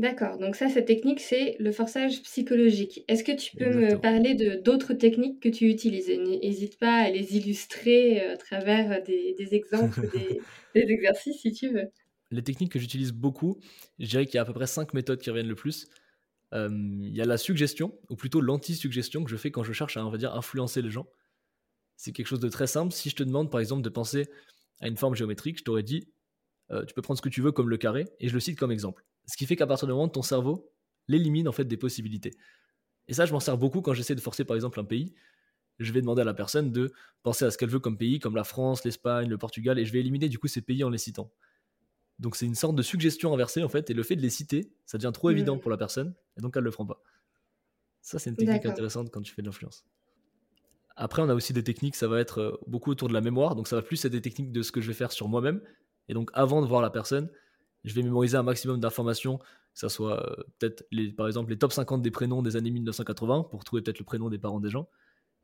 D'accord, 0.00 0.38
donc 0.38 0.56
ça, 0.56 0.70
cette 0.70 0.86
technique, 0.86 1.20
c'est 1.20 1.56
le 1.58 1.72
forçage 1.72 2.22
psychologique. 2.22 3.04
Est-ce 3.06 3.22
que 3.22 3.32
tu 3.32 3.54
peux 3.56 3.70
me 3.70 3.98
parler 3.98 4.34
de 4.34 4.54
d'autres 4.54 4.94
techniques 4.94 5.40
que 5.40 5.50
tu 5.50 5.68
utilises? 5.68 6.08
N'hésite 6.08 6.78
pas 6.78 7.02
à 7.02 7.10
les 7.10 7.36
illustrer 7.36 8.22
euh, 8.22 8.32
à 8.32 8.36
travers 8.38 9.02
des, 9.02 9.34
exemples, 9.50 10.08
des, 10.10 10.40
des, 10.74 10.90
exercices, 10.90 11.42
si 11.42 11.52
tu 11.52 11.68
veux. 11.68 11.88
Les 12.30 12.42
techniques 12.42 12.72
que 12.72 12.78
j'utilise 12.78 13.12
beaucoup, 13.12 13.58
je 13.98 14.06
dirais 14.06 14.24
qu'il 14.24 14.36
y 14.36 14.38
a 14.38 14.42
à 14.42 14.44
peu 14.46 14.54
près 14.54 14.66
cinq 14.66 14.94
méthodes 14.94 15.20
qui 15.20 15.28
reviennent 15.28 15.48
le 15.48 15.54
plus. 15.54 15.86
Euh, 16.54 16.70
il 16.70 17.14
y 17.14 17.20
a 17.20 17.26
la 17.26 17.36
suggestion, 17.36 17.92
ou 18.08 18.16
plutôt 18.16 18.40
l'anti-suggestion 18.40 19.22
que 19.22 19.30
je 19.30 19.36
fais 19.36 19.50
quand 19.50 19.64
je 19.64 19.72
cherche 19.72 19.98
à, 19.98 20.06
on 20.06 20.10
va 20.10 20.16
dire, 20.16 20.34
influencer 20.34 20.80
les 20.80 20.90
gens. 20.90 21.08
C'est 21.96 22.12
quelque 22.12 22.28
chose 22.28 22.40
de 22.40 22.48
très 22.48 22.66
simple. 22.66 22.94
Si 22.94 23.10
je 23.10 23.16
te 23.16 23.22
demande, 23.22 23.50
par 23.50 23.60
exemple, 23.60 23.82
de 23.82 23.90
penser 23.90 24.28
à 24.80 24.88
une 24.88 24.96
forme 24.96 25.14
géométrique, 25.14 25.58
je 25.58 25.64
t'aurais 25.64 25.82
dit, 25.82 26.08
euh, 26.70 26.84
tu 26.84 26.94
peux 26.94 27.02
prendre 27.02 27.18
ce 27.18 27.22
que 27.22 27.28
tu 27.28 27.40
veux 27.40 27.52
comme 27.52 27.68
le 27.68 27.76
carré, 27.76 28.06
et 28.18 28.28
je 28.28 28.34
le 28.34 28.40
cite 28.40 28.58
comme 28.58 28.72
exemple. 28.72 29.04
Ce 29.26 29.36
qui 29.36 29.46
fait 29.46 29.56
qu'à 29.56 29.66
partir 29.66 29.86
du 29.86 29.92
moment 29.92 30.06
où 30.06 30.08
ton 30.08 30.22
cerveau 30.22 30.70
l'élimine 31.08 31.48
en 31.48 31.52
fait 31.52 31.64
des 31.64 31.76
possibilités. 31.76 32.32
Et 33.08 33.14
ça, 33.14 33.26
je 33.26 33.32
m'en 33.32 33.40
sers 33.40 33.58
beaucoup 33.58 33.82
quand 33.82 33.92
j'essaie 33.92 34.14
de 34.14 34.20
forcer 34.20 34.44
par 34.44 34.54
exemple 34.54 34.78
un 34.78 34.84
pays. 34.84 35.14
Je 35.78 35.92
vais 35.92 36.00
demander 36.00 36.22
à 36.22 36.24
la 36.24 36.34
personne 36.34 36.70
de 36.70 36.92
penser 37.22 37.44
à 37.44 37.50
ce 37.50 37.58
qu'elle 37.58 37.70
veut 37.70 37.80
comme 37.80 37.98
pays, 37.98 38.18
comme 38.18 38.36
la 38.36 38.44
France, 38.44 38.84
l'Espagne, 38.84 39.28
le 39.28 39.38
Portugal, 39.38 39.78
et 39.78 39.84
je 39.84 39.92
vais 39.92 40.00
éliminer 40.00 40.28
du 40.28 40.38
coup 40.38 40.46
ces 40.46 40.62
pays 40.62 40.84
en 40.84 40.90
les 40.90 40.98
citant. 40.98 41.32
Donc 42.18 42.36
c'est 42.36 42.46
une 42.46 42.54
sorte 42.54 42.76
de 42.76 42.82
suggestion 42.82 43.32
inversée 43.32 43.62
en 43.62 43.68
fait, 43.68 43.90
et 43.90 43.94
le 43.94 44.02
fait 44.02 44.14
de 44.14 44.20
les 44.20 44.30
citer, 44.30 44.70
ça 44.84 44.98
devient 44.98 45.12
trop 45.12 45.30
évident 45.30 45.56
mmh. 45.56 45.60
pour 45.60 45.70
la 45.70 45.78
personne, 45.78 46.14
et 46.36 46.42
donc 46.42 46.56
elle 46.56 46.64
le 46.64 46.70
fera 46.70 46.86
pas. 46.86 47.02
Ça, 48.02 48.18
c'est 48.18 48.30
une 48.30 48.36
technique 48.36 48.66
intéressante 48.66 49.10
quand 49.10 49.22
tu 49.22 49.32
fais 49.32 49.42
de 49.42 49.46
l'influence. 49.46 49.84
Après, 51.02 51.22
on 51.22 51.30
a 51.30 51.34
aussi 51.34 51.54
des 51.54 51.64
techniques, 51.64 51.96
ça 51.96 52.08
va 52.08 52.20
être 52.20 52.40
euh, 52.40 52.52
beaucoup 52.66 52.90
autour 52.90 53.08
de 53.08 53.14
la 53.14 53.22
mémoire, 53.22 53.56
donc 53.56 53.66
ça 53.66 53.76
va 53.76 53.80
plus 53.80 54.04
être 54.04 54.12
des 54.12 54.20
techniques 54.20 54.52
de 54.52 54.60
ce 54.60 54.70
que 54.70 54.82
je 54.82 54.86
vais 54.86 54.94
faire 54.94 55.12
sur 55.12 55.28
moi-même. 55.28 55.62
Et 56.10 56.14
donc 56.14 56.30
avant 56.34 56.60
de 56.60 56.66
voir 56.66 56.82
la 56.82 56.90
personne, 56.90 57.30
je 57.84 57.94
vais 57.94 58.02
mémoriser 58.02 58.36
un 58.36 58.42
maximum 58.42 58.78
d'informations, 58.80 59.38
que 59.38 59.44
ce 59.72 59.88
soit 59.88 60.22
euh, 60.22 60.42
peut-être 60.58 60.84
les, 60.92 61.10
par 61.10 61.26
exemple 61.26 61.50
les 61.50 61.56
top 61.56 61.72
50 61.72 62.02
des 62.02 62.10
prénoms 62.10 62.42
des 62.42 62.56
années 62.56 62.70
1980 62.70 63.44
pour 63.50 63.64
trouver 63.64 63.80
peut-être 63.80 63.98
le 63.98 64.04
prénom 64.04 64.28
des 64.28 64.38
parents 64.38 64.60
des 64.60 64.68
gens, 64.68 64.90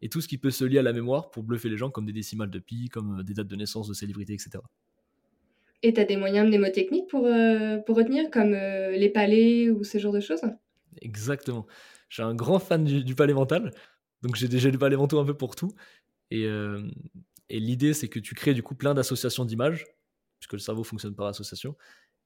et 0.03 0.11
tout 0.11 0.21
ce 0.21 0.29
qui 0.29 0.37
peut 0.37 0.51
se 0.51 0.67
lier 0.67 0.79
à 0.79 0.83
la 0.83 0.93
mémoire 0.93 1.31
pour 1.31 1.43
bluffer 1.43 1.71
les 1.71 1.79
gens 1.79 1.91
comme 1.91 2.05
des 2.05 2.13
décimales 2.13 2.51
de 2.51 2.59
pi, 2.59 2.91
comme 2.91 3.21
euh, 3.21 3.23
des 3.23 3.33
dates 3.33 3.49
de 3.49 3.57
naissance 3.57 3.89
de 3.89 3.95
célébrités, 3.95 4.35
etc. 4.35 4.59
Et 5.83 5.95
tu 5.95 6.01
as 6.01 6.05
des 6.05 6.19
moyens 6.19 6.47
mnémotechniques 6.47 7.09
pour, 7.09 7.25
euh, 7.25 7.79
pour 7.79 7.97
retenir, 7.97 8.31
comme 8.31 8.53
les 8.53 9.09
palais 9.09 9.71
ou 9.71 9.85
ce 9.85 9.97
genre 9.97 10.13
de 10.13 10.21
choses? 10.21 10.43
Exactement. 11.01 11.67
Je 12.09 12.17
suis 12.17 12.23
un 12.23 12.35
grand 12.35 12.59
fan 12.59 12.85
du, 12.85 13.15
palais 13.15 13.35
mental, 13.35 13.73
donc 14.23 14.37
j'ai 14.37 14.49
déjà 14.49 14.71
le 14.71 14.97
mental 14.97 15.19
un 15.19 15.25
peu 15.25 15.37
pour 15.37 15.57
tout. 15.57 15.73
Et, 16.31 16.49
et 17.49 17.61
l'idée, 17.61 17.95
c'est 17.95 18.09
que 18.09 18.19
tu 18.19 18.35
crées 18.35 18.55
du 18.55 18.63
coup 18.63 18.75
plein 18.75 18.95
d'associations 18.95 19.45
d'images, 19.45 19.85
puisque 20.39 20.55
le 20.55 20.59
cerveau 20.59 20.85
fonctionne 20.85 21.15
par 21.15 21.27
association, 21.27 21.77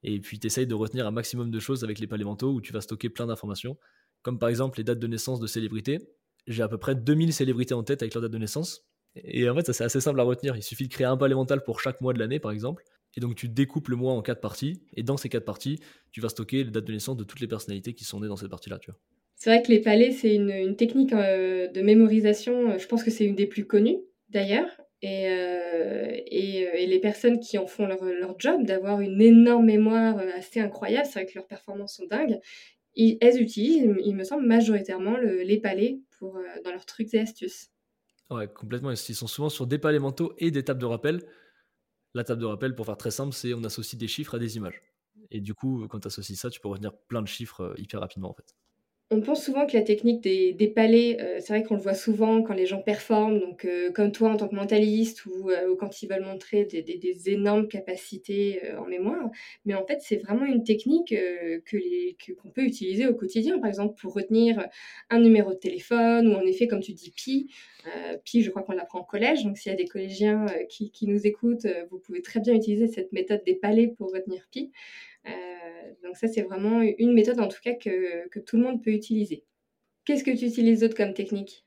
et 0.02 0.20
puis 0.20 0.38
tu 0.38 0.46
essayes 0.46 0.66
de 0.66 0.74
retenir 0.74 1.06
un 1.06 1.10
maximum 1.10 1.50
de 1.50 1.60
choses 1.60 1.84
avec 1.84 1.98
les 1.98 2.06
palémentaux 2.06 2.52
où 2.52 2.60
tu 2.60 2.72
vas 2.72 2.80
stocker 2.80 3.10
plein 3.10 3.26
d'informations, 3.26 3.76
comme 4.22 4.38
par 4.38 4.48
exemple 4.48 4.78
les 4.78 4.84
dates 4.84 4.98
de 4.98 5.06
naissance 5.06 5.40
de 5.40 5.46
célébrités. 5.46 5.98
J'ai 6.46 6.62
à 6.62 6.68
peu 6.68 6.78
près 6.78 6.94
2000 6.94 7.32
célébrités 7.32 7.74
en 7.74 7.82
tête 7.82 8.02
avec 8.02 8.14
leur 8.14 8.22
date 8.22 8.32
de 8.32 8.38
naissance. 8.38 8.86
Et 9.14 9.48
en 9.48 9.54
fait, 9.54 9.66
ça 9.66 9.72
c'est 9.72 9.84
assez 9.84 10.00
simple 10.00 10.20
à 10.20 10.22
retenir. 10.22 10.56
Il 10.56 10.62
suffit 10.62 10.88
de 10.88 10.92
créer 10.92 11.06
un 11.06 11.16
palémental 11.16 11.62
pour 11.64 11.80
chaque 11.80 12.00
mois 12.00 12.12
de 12.14 12.18
l'année, 12.18 12.40
par 12.40 12.50
exemple. 12.50 12.82
Et 13.16 13.20
donc 13.20 13.34
tu 13.34 13.48
découpes 13.48 13.88
le 13.88 13.96
mois 13.96 14.12
en 14.12 14.22
quatre 14.22 14.40
parties. 14.40 14.82
Et 14.94 15.02
dans 15.02 15.16
ces 15.16 15.28
quatre 15.28 15.44
parties, 15.44 15.80
tu 16.12 16.20
vas 16.20 16.28
stocker 16.28 16.64
les 16.64 16.70
dates 16.70 16.84
de 16.84 16.92
naissance 16.92 17.16
de 17.16 17.24
toutes 17.24 17.40
les 17.40 17.48
personnalités 17.48 17.92
qui 17.94 18.04
sont 18.04 18.20
nées 18.20 18.28
dans 18.28 18.36
cette 18.36 18.50
partie-là. 18.50 18.78
Tu 18.78 18.90
vois. 18.90 18.98
C'est 19.40 19.48
vrai 19.48 19.62
que 19.62 19.68
les 19.68 19.80
palais, 19.80 20.12
c'est 20.12 20.34
une, 20.34 20.76
technique 20.76 21.14
euh, 21.14 21.66
de 21.66 21.80
mémorisation. 21.80 22.78
Je 22.78 22.86
pense 22.86 23.02
que 23.02 23.10
c'est 23.10 23.24
une 23.24 23.34
des 23.34 23.46
plus 23.46 23.66
connues, 23.66 23.96
d'ailleurs. 24.28 24.68
Et, 25.00 25.30
euh, 25.30 26.10
et, 26.26 26.68
euh, 26.68 26.86
les 26.86 26.98
personnes 26.98 27.40
qui 27.40 27.56
en 27.56 27.66
font 27.66 27.86
leur, 27.86 28.04
leur 28.04 28.38
job, 28.38 28.64
d'avoir 28.64 29.00
une 29.00 29.18
énorme 29.22 29.64
mémoire 29.64 30.18
euh, 30.18 30.30
assez 30.36 30.60
incroyable, 30.60 31.06
c'est 31.06 31.22
vrai 31.22 31.26
que 31.26 31.36
leurs 31.36 31.46
performances 31.46 31.96
sont 31.96 32.06
dingues, 32.06 32.38
elles 32.96 33.40
utilisent, 33.40 33.88
il 34.04 34.14
me 34.14 34.24
semble, 34.24 34.46
majoritairement 34.46 35.16
le, 35.16 35.40
les 35.40 35.58
palais 35.58 36.00
pour, 36.18 36.38
dans 36.64 36.70
leurs 36.70 36.84
trucs 36.84 37.14
et 37.14 37.20
astuces. 37.20 37.70
Ouais, 38.28 38.46
complètement. 38.46 38.90
Ils 38.90 38.96
sont 38.98 39.26
souvent 39.26 39.48
sur 39.48 39.66
des 39.66 39.78
palais 39.78 39.98
mentaux 39.98 40.34
et 40.36 40.50
des 40.50 40.64
tables 40.64 40.80
de 40.80 40.86
rappel. 40.86 41.24
La 42.12 42.24
table 42.24 42.42
de 42.42 42.46
rappel, 42.46 42.74
pour 42.74 42.84
faire 42.84 42.98
très 42.98 43.10
simple, 43.10 43.32
c'est 43.32 43.54
on 43.54 43.64
associe 43.64 43.98
des 43.98 44.08
chiffres 44.08 44.34
à 44.34 44.38
des 44.38 44.58
images. 44.58 44.82
Et 45.30 45.40
du 45.40 45.54
coup, 45.54 45.86
quand 45.88 46.00
tu 46.00 46.08
associes 46.08 46.36
ça, 46.36 46.50
tu 46.50 46.60
peux 46.60 46.68
retenir 46.68 46.94
plein 47.08 47.22
de 47.22 47.28
chiffres 47.28 47.74
hyper 47.78 48.00
rapidement 48.00 48.28
en 48.28 48.34
fait. 48.34 48.54
On 49.12 49.20
pense 49.22 49.42
souvent 49.44 49.66
que 49.66 49.76
la 49.76 49.82
technique 49.82 50.20
des, 50.20 50.68
palais, 50.68 51.16
euh, 51.20 51.40
c'est 51.40 51.52
vrai 51.52 51.64
qu'on 51.64 51.74
le 51.74 51.80
voit 51.80 51.94
souvent 51.94 52.42
quand 52.42 52.54
les 52.54 52.66
gens 52.66 52.80
performent, 52.80 53.40
donc 53.40 53.64
euh, 53.64 53.90
comme 53.90 54.12
toi 54.12 54.30
en 54.30 54.36
tant 54.36 54.46
que 54.46 54.54
mentaliste 54.54 55.26
ou, 55.26 55.50
euh, 55.50 55.74
quand 55.74 56.00
ils 56.00 56.08
veulent 56.08 56.24
montrer 56.24 56.64
des, 56.64 57.28
énormes 57.28 57.66
capacités 57.66 58.62
en 58.78 58.84
mémoire. 58.86 59.28
Mais 59.64 59.74
en 59.74 59.84
fait, 59.84 59.98
c'est 60.00 60.18
vraiment 60.18 60.44
une 60.44 60.62
technique 60.62 61.08
que 61.08 62.30
qu'on 62.34 62.50
peut 62.50 62.62
utiliser 62.62 63.08
au 63.08 63.14
quotidien, 63.14 63.58
par 63.58 63.68
exemple 63.68 64.00
pour 64.00 64.14
retenir 64.14 64.68
un 65.10 65.18
numéro 65.18 65.54
de 65.54 65.58
téléphone 65.58 66.28
ou 66.28 66.34
en 66.36 66.46
effet, 66.46 66.68
comme 66.68 66.80
tu 66.80 66.92
dis, 66.92 67.10
pi. 67.10 67.50
pi, 68.24 68.42
je 68.42 68.50
crois 68.50 68.62
qu'on 68.62 68.72
l'apprend 68.72 69.00
au 69.00 69.04
collège, 69.04 69.42
donc 69.42 69.58
s'il 69.58 69.70
y 69.70 69.74
a 69.74 69.78
des 69.78 69.86
collégiens 69.86 70.46
qui, 70.68 70.92
nous 71.08 71.26
écoutent, 71.26 71.66
vous 71.90 71.98
pouvez 71.98 72.22
très 72.22 72.38
bien 72.38 72.54
utiliser 72.54 72.86
cette 72.86 73.12
méthode 73.12 73.42
des 73.44 73.56
palais 73.56 73.88
pour 73.88 74.12
retenir 74.12 74.46
pi. 74.52 74.70
Donc 76.02 76.16
ça, 76.16 76.28
c'est 76.28 76.42
vraiment 76.42 76.82
une 76.82 77.12
méthode 77.12 77.40
en 77.40 77.48
tout 77.48 77.60
cas 77.62 77.74
que, 77.74 78.38
tout 78.40 78.56
le 78.56 78.62
monde 78.62 78.82
peut 78.82 78.92
utiliser. 78.92 79.44
Qu'est-ce 80.04 80.24
que 80.24 80.36
tu 80.36 80.46
utilises 80.46 80.80
d'autre 80.80 80.96
comme 80.96 81.14
technique? 81.14 81.66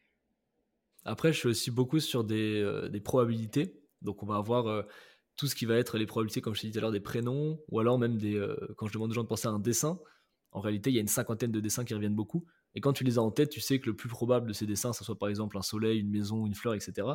Après, 1.06 1.34
je 1.34 1.40
suis 1.40 1.50
aussi 1.50 1.72
beaucoup 1.72 2.00
sur 2.00 2.24
des, 2.24 2.62
euh, 2.62 2.90
des 2.90 3.02
probabilités. 3.02 3.74
Donc 4.02 4.24
on 4.24 4.26
va 4.26 4.38
avoir 4.38 4.68
euh, 4.68 4.84
tout 5.36 5.48
ce 5.48 5.56
qui 5.56 5.66
va 5.66 5.76
être 5.76 5.98
les 5.98 6.06
probabilités, 6.06 6.42
comme 6.42 6.56
je 6.56 6.62
t'ai 6.62 6.68
dit 6.68 6.74
tout 6.74 6.80
à 6.80 6.82
l'heure, 6.82 6.92
des 6.92 7.00
prénoms, 7.00 7.60
ou 7.70 7.80
alors 7.80 8.00
même 8.00 8.18
des, 8.18 8.42
quand 8.78 8.88
je 8.88 8.94
demande 8.94 9.12
aux 9.12 9.14
gens 9.14 9.24
de 9.24 9.28
penser 9.28 9.48
à 9.48 9.52
un 9.52 9.60
dessin, 9.60 10.00
en 10.52 10.62
réalité, 10.62 10.92
il 10.92 10.94
y 10.94 10.98
a 11.00 11.02
une 11.02 11.08
cinquantaine 11.08 11.52
de 11.52 11.60
dessins 11.60 11.84
qui 11.84 11.94
reviennent 11.94 12.16
beaucoup. 12.16 12.46
Et 12.76 12.82
quand 12.82 12.94
tu 12.94 13.04
les 13.04 13.18
as 13.18 13.22
en 13.22 13.32
tête, 13.32 13.50
tu 13.50 13.60
sais 13.60 13.80
que 13.80 13.88
le 13.88 13.96
plus 13.96 14.10
probable 14.10 14.48
de 14.48 14.54
ces 14.54 14.66
dessins, 14.66 14.94
ça 14.94 15.04
soit 15.04 15.18
par 15.18 15.30
exemple 15.30 15.58
un 15.58 15.62
soleil, 15.62 16.00
une 16.00 16.10
maison, 16.10 16.46
une 16.46 16.56
fleur, 16.56 16.74
etc. 16.74 17.08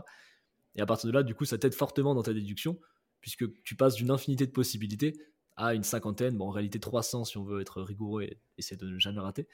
Et 0.74 0.80
à 0.80 0.86
partir 0.86 1.08
de 1.08 1.14
là, 1.14 1.22
du 1.22 1.34
coup, 1.34 1.44
ça 1.44 1.58
t'aide 1.58 1.74
fortement 1.74 2.14
dans 2.14 2.22
ta 2.22 2.32
déduction, 2.32 2.78
puisque 3.20 3.44
tu 3.62 3.74
passes 3.74 3.94
d'une 3.94 4.10
infinité 4.10 4.46
de 4.46 4.52
possibilités 4.52 5.14
à 5.58 5.74
une 5.74 5.82
cinquantaine, 5.82 6.38
bon 6.38 6.46
en 6.46 6.50
réalité 6.50 6.78
300 6.78 7.24
si 7.24 7.36
on 7.36 7.44
veut 7.44 7.60
être 7.60 7.82
rigoureux 7.82 8.22
et 8.22 8.38
essayer 8.56 8.76
de 8.76 8.86
ne 8.86 8.98
jamais 8.98 9.20
rater. 9.20 9.46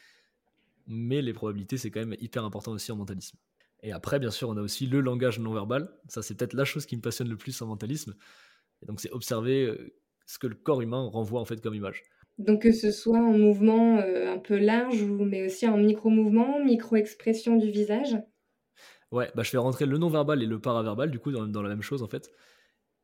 Mais 0.86 1.22
les 1.22 1.32
probabilités, 1.32 1.78
c'est 1.78 1.90
quand 1.90 2.00
même 2.00 2.14
hyper 2.20 2.44
important 2.44 2.72
aussi 2.72 2.92
en 2.92 2.96
mentalisme. 2.96 3.38
Et 3.82 3.90
après, 3.92 4.18
bien 4.18 4.30
sûr, 4.30 4.50
on 4.50 4.56
a 4.56 4.60
aussi 4.60 4.86
le 4.86 5.00
langage 5.00 5.38
non 5.38 5.52
verbal. 5.52 5.90
Ça, 6.08 6.22
c'est 6.22 6.34
peut-être 6.34 6.52
la 6.52 6.66
chose 6.66 6.84
qui 6.84 6.96
me 6.96 7.00
passionne 7.00 7.28
le 7.28 7.36
plus 7.36 7.60
en 7.62 7.66
mentalisme. 7.66 8.14
Et 8.82 8.86
donc, 8.86 9.00
c'est 9.00 9.10
observer 9.10 9.64
euh, 9.64 9.94
ce 10.26 10.38
que 10.38 10.46
le 10.46 10.54
corps 10.54 10.82
humain 10.82 11.08
renvoie 11.10 11.40
en 11.40 11.44
fait 11.46 11.60
comme 11.62 11.74
image. 11.74 12.02
Donc 12.36 12.62
que 12.62 12.72
ce 12.72 12.90
soit 12.90 13.18
en 13.18 13.32
mouvement 13.32 13.98
euh, 13.98 14.32
un 14.32 14.38
peu 14.38 14.58
large, 14.58 15.04
mais 15.04 15.46
aussi 15.46 15.66
en 15.66 15.78
micro-mouvement, 15.78 16.62
micro-expression 16.62 17.56
du 17.56 17.70
visage 17.70 18.16
Ouais, 19.10 19.30
bah 19.36 19.42
je 19.44 19.50
fais 19.50 19.58
rentrer 19.58 19.86
le 19.86 19.96
non-verbal 19.96 20.42
et 20.42 20.46
le 20.46 20.58
paraverbal, 20.58 21.10
du 21.10 21.20
coup, 21.20 21.30
dans, 21.30 21.46
dans, 21.46 21.62
la 21.62 21.68
même 21.68 21.82
chose, 21.82 22.02
en 22.02 22.08
fait. 22.08 22.30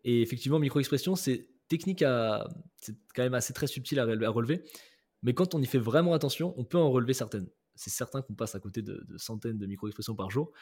Et 0.03 0.23
effectivement, 0.23 0.59
micro-expression, 0.59 1.15
c'est 1.15 1.49
technique 1.71 2.03
à, 2.03 2.47
c'est 2.77 2.95
quand 3.15 3.23
même 3.23 3.33
assez 3.33 3.55
très 3.55 3.67
subtil 3.67 3.99
à, 3.99 4.05
relever, 4.05 4.63
mais 5.23 5.33
quand 5.33 5.55
on 5.55 5.63
y 5.63 5.67
fait 5.67 5.79
vraiment 5.79 6.13
attention, 6.13 6.53
on 6.59 6.65
peut 6.65 6.77
en 6.77 6.91
relever 6.91 7.15
certaines. 7.15 7.49
C'est 7.75 7.91
certain 7.91 8.21
qu'on 8.21 8.35
passe 8.35 8.55
à 8.55 8.61
côté 8.61 8.83
de, 8.83 9.07
centaines 9.17 9.57
de 9.57 9.67
micro-expressions 9.67 10.15
par 10.15 10.31
jour, 10.31 10.53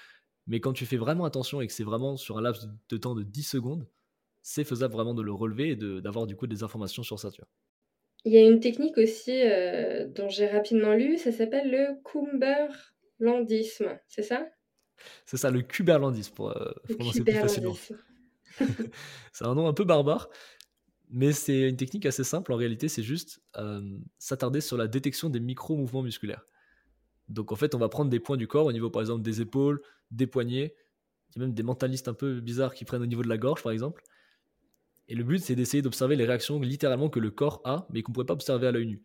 mais 0.47 0.61
quand 0.61 0.73
tu 0.73 0.87
fais 0.87 0.99
vraiment 0.99 1.25
attention 1.25 1.61
et 1.61 1.67
que 1.67 1.73
c'est 1.73 1.83
vraiment 1.83 2.17
sur 2.17 2.39
un 2.39 2.43
laps 2.43 2.69
de 2.89 2.97
temps 2.97 3.17
de 3.17 3.25
10 3.25 3.43
secondes, 3.43 3.89
c'est 4.43 4.63
faisable 4.65 4.95
vraiment 4.95 5.15
de 5.15 5.23
le 5.23 5.33
relever 5.33 5.71
et 5.71 5.77
d'avoir 5.77 6.27
du 6.27 6.37
coup 6.37 6.47
des 6.47 6.63
informations 6.63 7.03
sur 7.03 7.19
ça. 7.19 7.31
Tu 7.31 7.41
vois. 7.41 7.49
Il 8.25 8.33
y 8.33 8.39
a 8.39 8.47
une 8.47 8.61
technique 8.61 8.99
aussi 8.99 9.43
euh, 9.43 10.07
dont 10.09 10.29
j'ai 10.29 10.47
rapidement 10.47 10.95
lu, 10.95 11.19
ça 11.19 11.33
s'appelle 11.33 11.71
le 11.71 12.01
Cumberlandisme, 12.05 13.99
c'est 14.07 14.23
ça? 14.23 14.47
C'est 15.27 15.37
ça, 15.37 15.51
le 15.51 15.63
Cuberlandisme 15.63 16.35
pour 16.35 16.51
euh, 16.51 16.73
prononcer 16.97 17.23
plus 17.23 17.33
facilement. 17.33 17.77
c'est 19.33 19.45
un 19.45 19.55
nom 19.55 19.69
un 19.69 19.73
peu 19.73 19.85
barbare, 19.85 20.29
Mais 21.11 21.33
c'est 21.33 21.69
une 21.69 21.77
technique 21.77 22.05
assez 22.07 22.25
simple 22.25 22.53
en 22.53 22.57
réalité, 22.57 22.89
c'est 22.89 23.03
juste 23.03 23.41
s'attarder 24.19 24.61
sur 24.61 24.77
la 24.77 24.89
détection 24.89 25.31
des 25.31 25.41
micro-mouvements 25.41 26.03
musculaires. 26.03 26.47
Donc 27.29 27.53
en 27.53 27.57
fait, 27.57 27.75
on 27.75 27.79
va 27.79 27.89
prendre 27.89 28.11
des 28.11 28.21
points 28.21 28.37
du 28.37 28.47
corps 28.47 28.67
au 28.67 28.73
niveau 28.73 28.91
par 28.91 29.03
exemple 29.03 29.23
des 29.23 29.41
épaules, 29.41 29.81
des 30.11 30.27
poignets. 30.27 30.75
Il 31.31 31.39
y 31.39 31.43
a 31.43 31.47
même 31.47 31.55
des 31.55 31.63
mentalistes 31.63 32.09
un 32.09 32.15
peu 32.15 32.41
bizarres 32.41 32.75
qui 32.75 32.85
prennent 32.85 33.03
au 33.03 33.07
niveau 33.07 33.23
de 33.23 33.29
la 33.29 33.39
gorge 33.39 33.63
par 33.63 33.73
exemple. 33.73 34.03
Et 35.09 35.15
le 35.15 35.25
but, 35.25 35.39
c'est 35.39 35.55
d'essayer 35.55 35.83
d'observer 35.83 36.17
les 36.17 36.27
réactions 36.27 36.61
littéralement 36.61 37.09
que 37.09 37.19
le 37.19 37.31
corps 37.31 37.63
a, 37.65 37.87
mais 37.91 38.03
qu'on 38.03 38.13
ne 38.13 38.15
pourrait 38.15 38.27
pas 38.27 38.35
observer 38.35 38.67
à 38.67 38.73
l'œil 38.73 38.87
nu. 38.87 39.03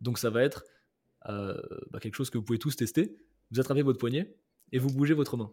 Donc 0.00 0.18
ça 0.18 0.30
va 0.30 0.42
être 0.42 0.64
euh, 1.28 1.56
bah, 1.90 2.00
quelque 2.00 2.16
chose 2.16 2.30
que 2.30 2.38
vous 2.38 2.44
pouvez 2.44 2.58
tous 2.58 2.74
tester. 2.74 3.16
Vous 3.50 3.60
attrapez 3.60 3.82
votre 3.82 3.98
poignet 3.98 4.34
et 4.72 4.78
vous 4.78 4.92
bougez 4.92 5.14
votre 5.14 5.36
main. 5.36 5.52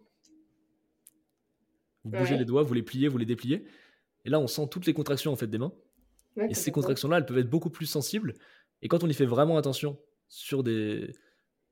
Vous 2.04 2.10
bougez 2.10 2.36
les 2.36 2.44
doigts, 2.44 2.64
vous 2.64 2.74
les 2.74 2.82
pliez, 2.82 3.06
vous 3.06 3.18
les 3.18 3.26
dépliez. 3.26 3.64
Et 4.24 4.30
là, 4.30 4.40
on 4.40 4.48
sent 4.48 4.66
toutes 4.70 4.86
les 4.86 4.94
contractions 4.94 5.32
en 5.32 5.36
fait 5.36 5.46
des 5.46 5.58
mains. 5.58 5.72
Et 6.36 6.54
ces 6.54 6.72
contractions-là, 6.72 7.18
elles 7.18 7.26
peuvent 7.26 7.38
être 7.38 7.50
beaucoup 7.50 7.70
plus 7.70 7.86
sensibles. 7.86 8.34
Et 8.80 8.88
quand 8.88 9.04
on 9.04 9.08
y 9.08 9.14
fait 9.14 9.26
vraiment 9.26 9.56
attention 9.56 9.98
sur 10.28 10.62
des. 10.62 11.12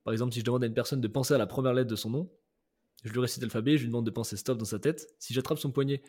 Par 0.05 0.13
exemple, 0.13 0.33
si 0.33 0.41
je 0.41 0.45
demande 0.45 0.65
à 0.65 0.67
une 0.67 0.75
personne 0.75 1.01
de 1.01 1.09
penser 1.09 1.35
à 1.35 1.39
la 1.39 1.47
première 1.47 1.75
lettre 1.75 1.91
de 1.91 1.97
son 1.97 2.11
nom, 2.11 2.31
je 3.05 3.13
lui 3.13 3.21
récite 3.21 3.43
l'alphabet, 3.43 3.77
je 3.77 3.83
lui 3.83 3.89
demande 3.89 4.07
de 4.07 4.11
penser 4.11 4.37
stop 4.37 4.59
dans 4.59 4.65
sa 4.65 4.79
tête. 4.79 5.07
Si 5.19 5.35
j'attrape 5.35 5.59
son 5.59 5.71
poignet 5.71 6.03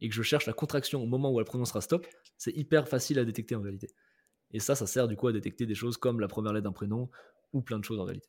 et 0.00 0.08
que 0.08 0.14
je 0.14 0.22
cherche 0.22 0.46
la 0.46 0.52
contraction 0.52 1.02
au 1.02 1.06
moment 1.06 1.30
où 1.30 1.40
elle 1.40 1.46
prononcera 1.46 1.80
stop, 1.80 2.06
c'est 2.36 2.54
hyper 2.56 2.88
facile 2.88 3.18
à 3.18 3.24
détecter 3.24 3.54
en 3.54 3.60
réalité. 3.60 3.88
Et 4.50 4.60
ça, 4.60 4.74
ça 4.74 4.86
sert 4.86 5.08
du 5.08 5.16
coup 5.16 5.28
à 5.28 5.32
détecter 5.32 5.66
des 5.66 5.74
choses 5.74 5.96
comme 5.96 6.20
la 6.20 6.28
première 6.28 6.52
lettre 6.52 6.64
d'un 6.64 6.72
prénom 6.72 7.10
ou 7.52 7.60
plein 7.60 7.78
de 7.78 7.84
choses 7.84 7.98
en 7.98 8.04
réalité. 8.04 8.28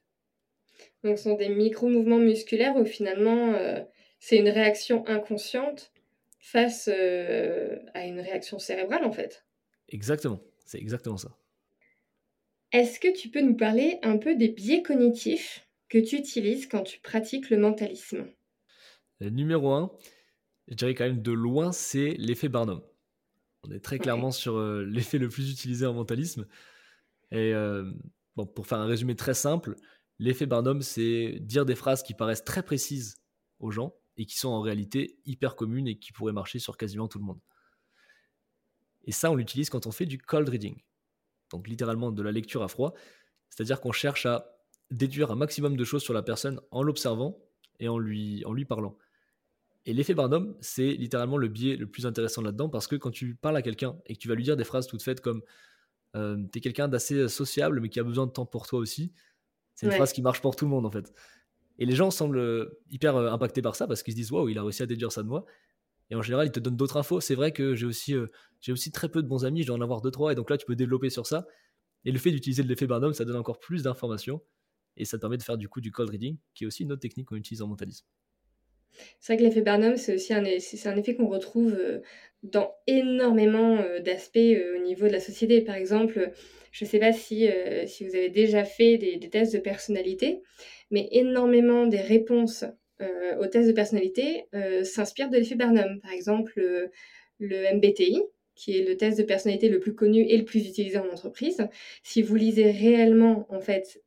Donc, 1.04 1.18
ce 1.18 1.26
sont 1.26 1.36
des 1.36 1.50
micro-mouvements 1.50 2.20
musculaires 2.20 2.76
où 2.76 2.86
finalement, 2.86 3.54
euh, 3.54 3.82
c'est 4.20 4.38
une 4.38 4.50
réaction 4.50 5.06
inconsciente 5.08 5.92
face 6.40 6.90
euh, 6.92 7.78
à 7.94 8.06
une 8.06 8.20
réaction 8.20 8.60
cérébrale 8.60 9.04
en 9.04 9.12
fait. 9.12 9.45
Exactement, 9.90 10.42
c'est 10.66 10.80
exactement 10.80 11.18
ça. 11.18 11.38
Est-ce 12.72 13.00
que 13.00 13.16
tu 13.16 13.30
peux 13.30 13.42
nous 13.42 13.56
parler 13.56 14.00
un 14.04 14.18
peu 14.18 14.36
des 14.36 14.50
biais 14.50 14.82
cognitifs 14.82 15.68
que 15.90 15.98
tu 15.98 16.18
utilises 16.18 16.68
quand 16.68 16.84
tu 16.84 17.00
pratiques 17.00 17.50
le 17.50 17.58
mentalisme? 17.58 18.28
Le 19.20 19.30
numéro 19.30 19.72
1, 19.72 19.92
je 20.68 20.74
dirais 20.76 20.96
quand 20.96 21.06
même 21.06 21.22
de 21.22 21.32
loin, 21.32 21.72
c'est 21.72 22.16
l'effet 22.18 22.50
Barnum. 22.50 22.82
On 23.64 23.72
est 23.72 23.80
très 23.80 24.00
clairement 24.00 24.32
sur 24.32 24.58
euh, 24.58 24.84
l'effet 24.90 25.18
le 25.18 25.30
plus 25.30 25.52
utilisé 25.52 25.86
en 25.86 25.94
mentalisme. 25.94 26.48
Et 27.32 27.54
euh, 27.54 27.90
bon, 28.36 28.46
pour 28.46 28.68
faire 28.68 28.80
un 28.80 28.86
résumé 28.86 29.16
très 29.16 29.34
simple, 29.34 29.76
l'effet 30.20 30.46
Barnum, 30.46 30.82
c'est 30.82 31.40
dire 31.40 31.66
des 31.66 31.76
phrases 31.76 32.04
qui 32.04 32.14
paraissent 32.14 32.44
très 32.44 32.64
précises 32.64 33.16
aux 33.60 33.72
gens 33.72 33.96
et 34.18 34.26
qui 34.26 34.38
sont 34.38 34.50
en 34.50 34.62
réalité 34.62 35.18
hyper 35.26 35.56
communes 35.56 35.88
et 35.88 35.98
qui 35.98 36.12
pourraient 36.12 36.34
marcher 36.34 36.60
sur 36.60 36.78
quasiment 36.78 37.08
tout 37.08 37.20
le 37.20 37.26
monde. 37.26 37.40
Et 39.06 39.12
ça, 39.12 39.32
on 39.32 39.36
l'utilise 39.36 39.70
quand 39.70 39.88
on 39.88 39.92
fait 39.92 40.06
du 40.06 40.18
cold 40.18 40.50
reading, 40.50 40.76
donc 41.52 41.68
littéralement 41.68 42.12
de 42.12 42.22
la 42.22 42.32
lecture 42.32 42.64
à 42.64 42.68
froid, 42.68 42.94
c'est-à-dire 43.50 43.80
qu'on 43.80 43.92
cherche 43.92 44.26
à 44.26 44.58
déduire 44.92 45.32
un 45.32 45.36
maximum 45.36 45.78
de 45.78 45.84
choses 45.84 46.04
sur 46.04 46.14
la 46.14 46.22
personne 46.22 46.60
en 46.72 46.84
l'observant 46.84 47.40
et 47.80 47.88
en 47.88 47.98
lui, 47.98 48.44
en 48.46 48.54
lui 48.54 48.66
parlant. 48.66 48.98
Et 49.86 49.94
l'effet 49.94 50.14
Barnum, 50.16 50.56
c'est 50.62 50.94
littéralement 50.94 51.38
le 51.38 51.48
biais 51.48 51.76
le 51.76 51.88
plus 51.88 52.06
intéressant 52.06 52.42
là-dedans 52.42 52.70
parce 52.70 52.88
que 52.88 52.96
quand 52.96 53.12
tu 53.12 53.36
parles 53.36 53.58
à 53.58 53.62
quelqu'un 53.62 53.96
et 54.08 54.16
que 54.16 54.20
tu 54.20 54.28
vas 54.28 54.36
lui 54.36 54.44
dire 54.44 54.58
des 54.58 54.64
phrases 54.64 54.88
toutes 54.88 55.04
faites 55.04 55.22
comme 55.22 55.44
euh, 56.16 56.44
T'es 56.52 56.60
quelqu'un 56.60 56.88
d'assez 56.88 57.28
sociable 57.28 57.82
mais 57.82 57.90
qui 57.90 58.00
a 58.00 58.04
besoin 58.04 58.26
de 58.26 58.32
temps 58.32 58.46
pour 58.46 58.66
toi 58.66 58.80
aussi, 58.80 59.14
c'est 59.76 59.86
une 59.86 59.92
phrase 59.92 60.14
qui 60.14 60.22
marche 60.22 60.42
pour 60.42 60.56
tout 60.56 60.66
le 60.66 60.72
monde 60.72 60.86
en 60.86 60.92
fait. 60.92 61.14
Et 61.78 61.86
les 61.86 61.96
gens 61.96 62.10
semblent 62.10 62.38
euh, 62.38 62.82
hyper 62.90 63.16
euh, 63.16 63.32
impactés 63.32 63.62
par 63.62 63.76
ça 63.76 63.86
parce 63.88 64.02
qu'ils 64.02 64.14
se 64.14 64.18
disent 64.18 64.32
Waouh, 64.32 64.50
il 64.50 64.58
a 64.58 64.64
réussi 64.64 64.82
à 64.82 64.86
déduire 64.86 65.12
ça 65.12 65.22
de 65.22 65.28
moi. 65.28 65.46
Et 66.10 66.16
en 66.16 66.22
général, 66.22 66.48
ils 66.48 66.52
te 66.52 66.60
donnent 66.60 66.78
d'autres 66.78 66.98
infos. 66.98 67.20
C'est 67.20 67.36
vrai 67.36 67.52
que 67.52 67.76
j'ai 67.76 67.86
aussi, 67.86 68.14
j'ai 68.62 68.72
aussi 68.72 68.92
très 68.92 69.10
peu 69.10 69.24
de 69.24 69.28
bons 69.28 69.46
amis, 69.46 69.64
je 69.64 69.68
dois 69.68 69.78
en 69.78 69.82
avoir 69.82 70.02
deux, 70.02 70.12
trois. 70.12 70.32
Et 70.32 70.36
donc 70.36 70.50
là, 70.50 70.58
tu 70.58 70.66
peux 70.66 70.76
développer 70.76 71.10
sur 71.10 71.26
ça. 71.26 71.46
Et 72.06 72.12
le 72.12 72.20
fait 72.20 72.32
d'utiliser 72.32 72.64
l'effet 72.64 72.88
Barnum, 72.88 73.14
ça 73.14 73.26
donne 73.26 73.36
encore 73.36 73.60
plus 73.60 73.84
d'informations. 73.84 74.42
Et 74.98 75.06
ça 75.06 75.18
te 75.18 75.22
permet 75.22 75.38
de 75.38 75.44
faire 75.44 75.58
du 75.58 75.68
coup 75.68 75.82
du 75.82 75.92
cold 75.92 76.10
reading, 76.10 76.38
qui 76.54 76.64
est 76.64 76.68
aussi 76.68 76.84
une 76.84 76.92
autre 76.92 77.02
technique 77.02 77.28
qu'on 77.28 77.36
utilise 77.36 77.62
en 77.62 77.68
mentalisme. 77.68 78.06
C'est 79.20 79.34
vrai 79.34 79.38
que 79.38 79.48
l'effet 79.48 79.62
Barnum, 79.62 79.98
c'est 79.98 80.16
aussi 80.16 80.34
un, 80.34 80.44
un 80.44 80.96
effet 80.96 81.16
qu'on 81.16 81.28
retrouve 81.28 81.74
euh, 81.74 82.00
dans 82.44 82.74
énormément 82.88 83.78
euh, 83.78 84.00
d'aspects 84.00 84.38
euh, 84.38 84.78
au 84.78 84.84
niveau 84.84 85.08
de 85.08 85.12
la 85.12 85.20
société. 85.20 85.62
Par 85.62 85.76
exemple, 85.76 86.32
je 86.72 86.86
ne 86.86 86.90
sais 86.90 87.00
pas 87.00 87.12
si, 87.14 87.50
si 87.88 88.06
vous 88.06 88.16
avez 88.16 88.30
déjà 88.30 88.66
fait 88.66 88.98
des, 88.98 89.20
tests 89.30 89.54
de 89.54 89.60
personnalité, 89.60 90.42
mais 90.92 91.08
énormément 91.12 91.88
des 91.88 92.02
réponses 92.02 92.66
aux 93.02 93.48
tests 93.48 93.68
de 93.68 93.74
personnalité 93.74 94.46
s'inspirent 94.84 95.30
de 95.30 95.38
l'effet 95.38 95.56
Barnum. 95.56 96.00
Par 96.02 96.12
exemple, 96.12 96.90
le 97.40 97.76
MBTI, 97.76 98.22
qui 98.56 98.78
est 98.78 98.88
le 98.88 98.96
test 98.96 99.18
de 99.18 99.24
personnalité 99.24 99.68
le 99.68 99.80
plus 99.80 99.96
connu 99.96 100.22
et 100.22 100.38
le 100.38 100.46
plus 100.46 100.68
utilisé 100.68 100.98
en 100.98 101.10
entreprise. 101.10 101.68
Si 102.04 102.22
vous 102.22 102.36
lisez 102.36 102.72
réellement 102.72 103.46
en 103.50 103.60
fait 103.60 104.02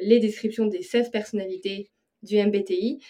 les 0.00 0.18
descriptions 0.18 0.66
des 0.66 0.82
16 0.82 1.10
personnalités 1.10 1.90
du 2.22 2.36
MBTI, 2.36 3.00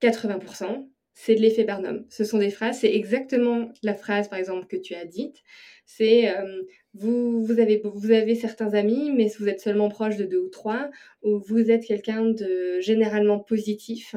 80%, 0.00 0.86
c'est 1.14 1.34
de 1.34 1.40
l'effet 1.40 1.64
Barnum. 1.64 2.04
Ce 2.08 2.24
sont 2.24 2.38
des 2.38 2.50
phrases, 2.50 2.80
c'est 2.80 2.94
exactement 2.94 3.70
la 3.82 3.94
phrase, 3.94 4.28
par 4.28 4.38
exemple, 4.38 4.66
que 4.66 4.76
tu 4.76 4.94
as 4.94 5.04
dite. 5.04 5.42
C'est 5.84 6.30
euh, 6.30 6.62
vous, 6.94 7.46
avez, 7.58 7.82
vous 7.84 8.10
avez 8.10 8.34
certains 8.34 8.72
amis, 8.74 9.10
mais 9.10 9.30
vous 9.38 9.48
êtes 9.48 9.60
seulement 9.60 9.88
proche 9.88 10.16
de 10.16 10.24
deux 10.24 10.38
ou 10.38 10.48
trois, 10.48 10.90
ou 11.22 11.38
vous 11.38 11.70
êtes 11.70 11.84
quelqu'un 11.84 12.24
de 12.24 12.80
généralement 12.80 13.40
positif, 13.40 14.16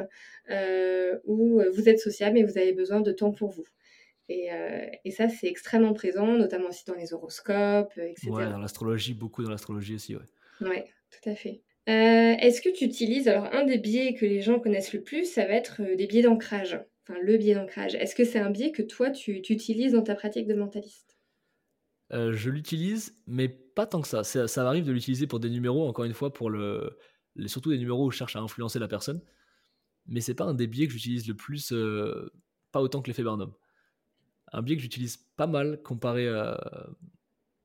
euh, 0.49 1.17
ou 1.25 1.61
vous 1.73 1.89
êtes 1.89 1.99
sociable, 1.99 2.35
mais 2.35 2.43
vous 2.43 2.57
avez 2.57 2.73
besoin 2.73 3.01
de 3.01 3.11
temps 3.11 3.31
pour 3.31 3.51
vous. 3.51 3.65
Et, 4.27 4.51
euh, 4.51 4.85
et 5.03 5.11
ça, 5.11 5.29
c'est 5.29 5.47
extrêmement 5.47 5.93
présent, 5.93 6.27
notamment 6.27 6.69
aussi 6.69 6.83
dans 6.85 6.95
les 6.95 7.13
horoscopes, 7.13 7.97
etc. 7.97 8.29
Ouais, 8.29 8.49
dans 8.49 8.57
l'astrologie, 8.57 9.13
beaucoup 9.13 9.43
dans 9.43 9.51
l'astrologie 9.51 9.95
aussi, 9.95 10.15
ouais. 10.15 10.23
Ouais, 10.61 10.85
tout 11.11 11.29
à 11.29 11.35
fait. 11.35 11.61
Euh, 11.87 12.35
est-ce 12.39 12.61
que 12.61 12.69
tu 12.69 12.85
utilises, 12.85 13.27
alors 13.27 13.45
un 13.53 13.65
des 13.65 13.77
biais 13.77 14.15
que 14.15 14.25
les 14.25 14.41
gens 14.41 14.59
connaissent 14.59 14.93
le 14.93 15.01
plus, 15.01 15.25
ça 15.31 15.45
va 15.45 15.53
être 15.53 15.81
des 15.95 16.07
biais 16.07 16.23
d'ancrage, 16.23 16.79
enfin 17.03 17.19
le 17.21 17.37
biais 17.37 17.53
d'ancrage. 17.53 17.93
Est-ce 17.93 18.15
que 18.15 18.23
c'est 18.23 18.39
un 18.39 18.49
biais 18.49 18.71
que 18.71 18.81
toi 18.81 19.11
tu, 19.11 19.33
utilises 19.33 19.91
dans 19.91 20.01
ta 20.01 20.15
pratique 20.15 20.47
de 20.47 20.55
mentaliste? 20.55 21.19
Euh, 22.11 22.33
Je 22.33 22.49
l'utilise, 22.49 23.15
mais 23.27 23.49
pas 23.49 23.85
tant 23.85 24.01
que 24.01 24.07
ça. 24.07 24.23
Ça, 24.23 24.63
m'arrive 24.63 24.85
de 24.85 24.91
l'utiliser 24.91 25.27
pour 25.27 25.39
des 25.39 25.49
numéros, 25.49 25.87
encore 25.87 26.05
une 26.05 26.13
fois, 26.13 26.33
pour 26.33 26.49
le, 26.49 26.97
surtout 27.45 27.69
des 27.69 27.77
numéros 27.77 28.07
où 28.07 28.11
je 28.11 28.17
cherche 28.17 28.35
à 28.35 28.39
influencer 28.39 28.79
la 28.79 28.87
personne. 28.87 29.21
Mais 30.07 30.21
c'est 30.21 30.35
pas 30.35 30.45
un 30.45 30.53
des 30.53 30.67
biais 30.67 30.87
que 30.87 30.93
j'utilise 30.93 31.27
le 31.27 31.35
plus, 31.35 31.73
pas 32.71 32.81
autant 32.81 33.01
que 33.01 33.07
l'effet 33.07 33.23
Barnum. 33.23 33.53
Un 34.51 34.61
biais 34.61 34.75
que 34.75 34.81
j'utilise 34.81 35.17
pas 35.17 35.47
mal 35.47 35.81
comparé 35.81 36.29
à, 36.29 36.89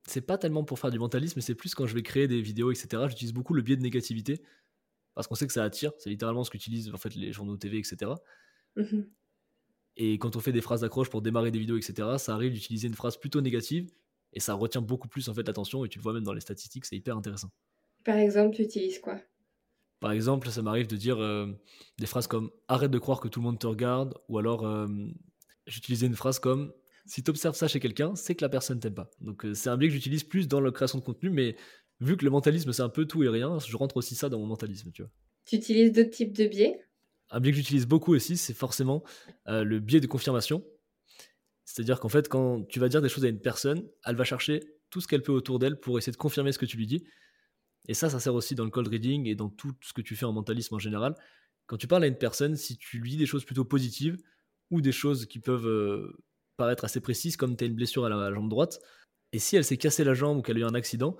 c'est 0.07 0.20
pas 0.20 0.38
tellement 0.38 0.64
pour 0.64 0.79
faire 0.79 0.90
du 0.90 0.98
mentalisme, 0.98 1.35
mais 1.37 1.42
c'est 1.42 1.55
plus 1.55 1.74
quand 1.74 1.87
je 1.87 1.94
vais 1.94 2.03
créer 2.03 2.26
des 2.26 2.40
vidéos, 2.40 2.70
etc. 2.72 3.05
J'utilise 3.09 3.33
beaucoup 3.33 3.55
le 3.55 3.62
biais 3.62 3.76
de 3.76 3.83
négativité 3.83 4.42
parce 5.14 5.26
qu'on 5.26 5.35
sait 5.35 5.46
que 5.46 5.53
ça 5.53 5.62
attire. 5.62 5.92
C'est 5.98 6.11
littéralement 6.11 6.44
ce 6.44 6.50
qu'utilisent 6.50 6.92
en 6.92 6.96
fait 6.96 7.14
les 7.14 7.33
journaux 7.33 7.57
TV, 7.57 7.79
etc. 7.79 8.12
Mhm. 8.76 9.09
Et 9.96 10.18
quand 10.18 10.37
on 10.37 10.40
fait 10.40 10.53
des 10.53 10.61
phrases 10.61 10.81
d'accroche 10.81 11.11
pour 11.11 11.22
démarrer 11.22 11.50
des 11.50 11.59
vidéos, 11.59 11.76
etc., 11.76 12.16
ça 12.18 12.35
arrive 12.35 12.53
d'utiliser 12.53 12.88
une 12.88 12.94
phrase 12.94 13.16
plutôt 13.18 13.40
négative 13.40 13.90
et 14.33 14.40
ça 14.40 14.55
retient 14.55 14.81
beaucoup 14.81 15.09
plus 15.09 15.29
en 15.29 15.35
fait 15.35 15.46
l'attention. 15.46 15.85
Et 15.85 15.88
tu 15.88 15.98
le 15.98 16.03
vois 16.03 16.12
même 16.12 16.24
dans 16.24 16.33
les 16.33 16.40
statistiques, 16.40 16.87
c'est 16.87 16.96
hyper 16.96 17.16
intéressant. 17.16 17.50
Par 18.05 18.16
exemple, 18.16 18.57
tu 18.57 18.62
utilises 18.62 18.98
quoi? 18.98 19.20
Par 20.00 20.12
exemple, 20.12 20.48
ça 20.50 20.62
m'arrive 20.62 20.86
de 20.86 20.96
dire 20.96 21.22
euh, 21.22 21.46
des 21.98 22.06
phrases 22.06 22.26
comme 22.26 22.50
arrête 22.68 22.90
de 22.90 22.98
croire 22.98 23.20
que 23.20 23.28
tout 23.28 23.40
le 23.40 23.44
monde 23.44 23.58
te 23.58 23.66
regarde, 23.66 24.14
ou 24.28 24.38
alors 24.38 24.66
euh, 24.66 24.88
j'utilisais 25.66 26.06
une 26.06 26.16
phrase 26.16 26.38
comme 26.38 26.72
si 27.04 27.22
tu 27.22 27.30
observes 27.30 27.54
ça 27.54 27.68
chez 27.68 27.80
quelqu'un, 27.80 28.14
c'est 28.14 28.34
que 28.34 28.42
la 28.42 28.48
personne 28.48 28.80
t'aime 28.80 28.94
pas. 28.94 29.10
Donc 29.20 29.44
euh, 29.44 29.54
c'est 29.54 29.68
un 29.68 29.76
biais 29.76 29.88
que 29.88 29.94
j'utilise 29.94 30.24
plus 30.24 30.48
dans 30.48 30.60
la 30.60 30.70
création 30.70 30.98
de 30.98 31.04
contenu, 31.04 31.28
mais 31.28 31.54
vu 32.00 32.16
que 32.16 32.24
le 32.24 32.30
mentalisme 32.30 32.72
c'est 32.72 32.82
un 32.82 32.88
peu 32.88 33.04
tout 33.04 33.22
et 33.22 33.28
rien, 33.28 33.58
je 33.58 33.76
rentre 33.76 33.98
aussi 33.98 34.14
ça 34.14 34.30
dans 34.30 34.38
mon 34.38 34.46
mentalisme, 34.46 34.90
tu 34.90 35.02
vois. 35.02 35.10
Tu 35.44 35.56
utilises 35.56 35.92
d'autres 35.92 36.10
types 36.10 36.34
de 36.34 36.46
biais? 36.46 36.80
Un 37.30 37.40
biais 37.40 37.52
que 37.52 37.58
j'utilise 37.58 37.86
beaucoup 37.86 38.14
aussi, 38.14 38.36
c'est 38.36 38.54
forcément 38.54 39.04
le 39.46 39.78
biais 39.78 40.00
de 40.00 40.06
confirmation. 40.06 40.64
C'est-à-dire 41.64 42.00
qu'en 42.00 42.08
fait, 42.08 42.28
quand 42.28 42.66
tu 42.68 42.80
vas 42.80 42.88
dire 42.88 43.00
des 43.00 43.08
choses 43.08 43.24
à 43.24 43.28
une 43.28 43.40
personne, 43.40 43.88
elle 44.04 44.16
va 44.16 44.24
chercher 44.24 44.60
tout 44.90 45.00
ce 45.00 45.06
qu'elle 45.06 45.22
peut 45.22 45.32
autour 45.32 45.60
d'elle 45.60 45.78
pour 45.78 45.98
essayer 45.98 46.10
de 46.10 46.16
confirmer 46.16 46.50
ce 46.50 46.58
que 46.58 46.66
tu 46.66 46.76
lui 46.76 46.86
dis. 46.86 47.04
Et 47.88 47.94
ça, 47.94 48.10
ça 48.10 48.20
sert 48.20 48.34
aussi 48.34 48.54
dans 48.54 48.64
le 48.64 48.70
cold 48.70 48.88
reading 48.88 49.26
et 49.26 49.34
dans 49.34 49.48
tout 49.48 49.72
ce 49.80 49.92
que 49.92 50.02
tu 50.02 50.16
fais 50.16 50.24
en 50.24 50.32
mentalisme 50.32 50.74
en 50.74 50.78
général. 50.78 51.14
Quand 51.66 51.76
tu 51.76 51.86
parles 51.86 52.04
à 52.04 52.06
une 52.06 52.18
personne, 52.18 52.56
si 52.56 52.76
tu 52.76 52.98
lui 52.98 53.10
dis 53.10 53.16
des 53.16 53.26
choses 53.26 53.44
plutôt 53.44 53.64
positives 53.64 54.16
ou 54.70 54.80
des 54.80 54.92
choses 54.92 55.26
qui 55.26 55.38
peuvent 55.38 55.66
euh, 55.66 56.16
paraître 56.56 56.84
assez 56.84 57.00
précise, 57.00 57.36
comme 57.36 57.56
tu 57.56 57.64
as 57.64 57.66
une 57.66 57.74
blessure 57.74 58.04
à 58.04 58.08
la, 58.08 58.32
jambe 58.32 58.48
droite. 58.48 58.80
Et 59.32 59.38
si 59.38 59.56
elle 59.56 59.64
s'est 59.64 59.76
cassée 59.76 60.04
la 60.04 60.14
jambe 60.14 60.38
ou 60.38 60.42
qu'elle 60.42 60.56
a 60.56 60.60
eu 60.60 60.64
un 60.64 60.74
accident, 60.74 61.16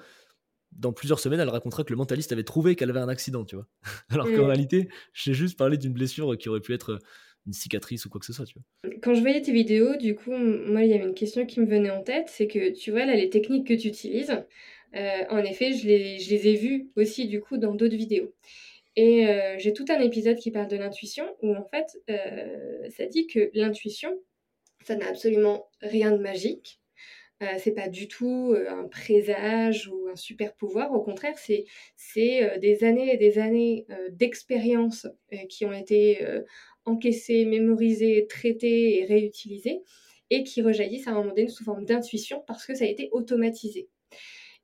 dans 0.73 0.93
plusieurs 0.93 1.19
semaines, 1.19 1.41
elle 1.41 1.49
racontera 1.49 1.83
que 1.83 1.91
le 1.91 1.97
mentaliste 1.97 2.33
avait 2.33 2.45
trouvé 2.45 2.77
qu'elle 2.77 2.91
avait 2.91 3.01
un 3.01 3.09
accident, 3.09 3.45
tu 3.45 3.57
vois. 3.57 3.67
Alors 4.11 4.27
qu'en 4.27 4.47
réalité, 4.47 4.89
j'ai 5.13 5.35
juste 5.35 5.59
parlé 5.59 5.77
d'une 5.79 5.93
blessure 5.93 6.37
qui 6.37 6.49
aurait 6.49 6.61
pu 6.61 6.75
être 6.75 6.99
une 7.47 7.53
cicatrice 7.53 8.05
ou 8.07 8.11
quoi 8.11 8.21
que 8.21 8.27
ce 8.27 8.33
soit, 8.33 8.45
tu 8.45 8.55
vois. 8.55 8.93
Quand 9.03 9.15
je 9.15 9.21
voyais 9.21 9.41
tes 9.41 9.53
vidéos, 9.53 9.97
du 9.97 10.15
coup, 10.15 10.33
moi, 10.33 10.85
il 10.85 10.91
y 10.91 10.95
avait 10.95 11.05
une 11.05 11.15
question 11.15 11.47
qui 11.47 11.61
me 11.61 11.67
venait 11.67 11.91
en 11.91 12.03
tête, 12.03 12.29
c'est 12.29 12.47
que, 12.47 12.73
tu 12.73 12.91
vois, 12.91 13.07
là, 13.07 13.15
les 13.15 13.31
techniques 13.31 13.67
que 13.67 13.75
tu 13.75 13.89
utilises, 13.89 14.33
euh, 14.97 15.25
en 15.31 15.39
effet, 15.39 15.73
je 15.73 15.87
les, 15.87 16.47
ai 16.49 16.57
vues 16.57 16.91
aussi, 16.97 17.29
du 17.29 17.41
coup, 17.41 17.59
dans 17.59 17.75
d'autres 17.75 17.97
vidéos. 17.97 18.35
Et 18.97 19.29
euh, 19.29 19.57
j'ai 19.59 19.73
tout 19.73 19.85
un 19.89 20.01
épisode 20.01 20.37
qui 20.39 20.51
parle 20.51 20.69
de 20.69 20.77
l'intuition, 20.77 21.25
où, 21.43 21.55
en 21.55 21.65
fait, 21.65 21.87
euh, 22.11 22.89
ça 22.91 23.07
dit 23.07 23.27
que 23.27 23.51
l'intuition, 23.55 24.19
ça 24.85 24.97
n'a 24.97 25.09
absolument 25.09 25.69
rien 25.81 26.11
de 26.13 26.19
magique. 26.19 26.81
C'est 27.57 27.73
pas 27.73 27.89
du 27.89 28.07
tout 28.07 28.55
un 28.69 28.87
présage 28.87 29.89
ou 29.89 30.09
un 30.13 30.17
super 30.17 30.55
pouvoir. 30.55 30.93
Au 30.93 31.01
contraire, 31.01 31.39
c'est 31.39 31.65
c'est 31.97 32.59
des 32.59 32.85
années 32.85 33.15
et 33.15 33.17
des 33.17 33.39
années 33.39 33.87
d'expérience 34.11 35.07
qui 35.49 35.65
ont 35.65 35.73
été 35.73 36.19
encaissées, 36.85 37.47
mémorisées, 37.47 38.27
traitées 38.29 39.01
et 39.01 39.07
réutilisées 39.07 39.81
et 40.29 40.45
qui 40.45 40.61
rejaillissent 40.61 41.07
à 41.07 41.13
un 41.13 41.15
moment 41.15 41.31
donné 41.31 41.49
sous 41.49 41.65
forme 41.65 41.87
d'intuition 41.87 42.45
parce 42.47 42.67
que 42.67 42.75
ça 42.75 42.85
a 42.85 42.89
été 42.89 43.09
automatisé. 43.13 43.89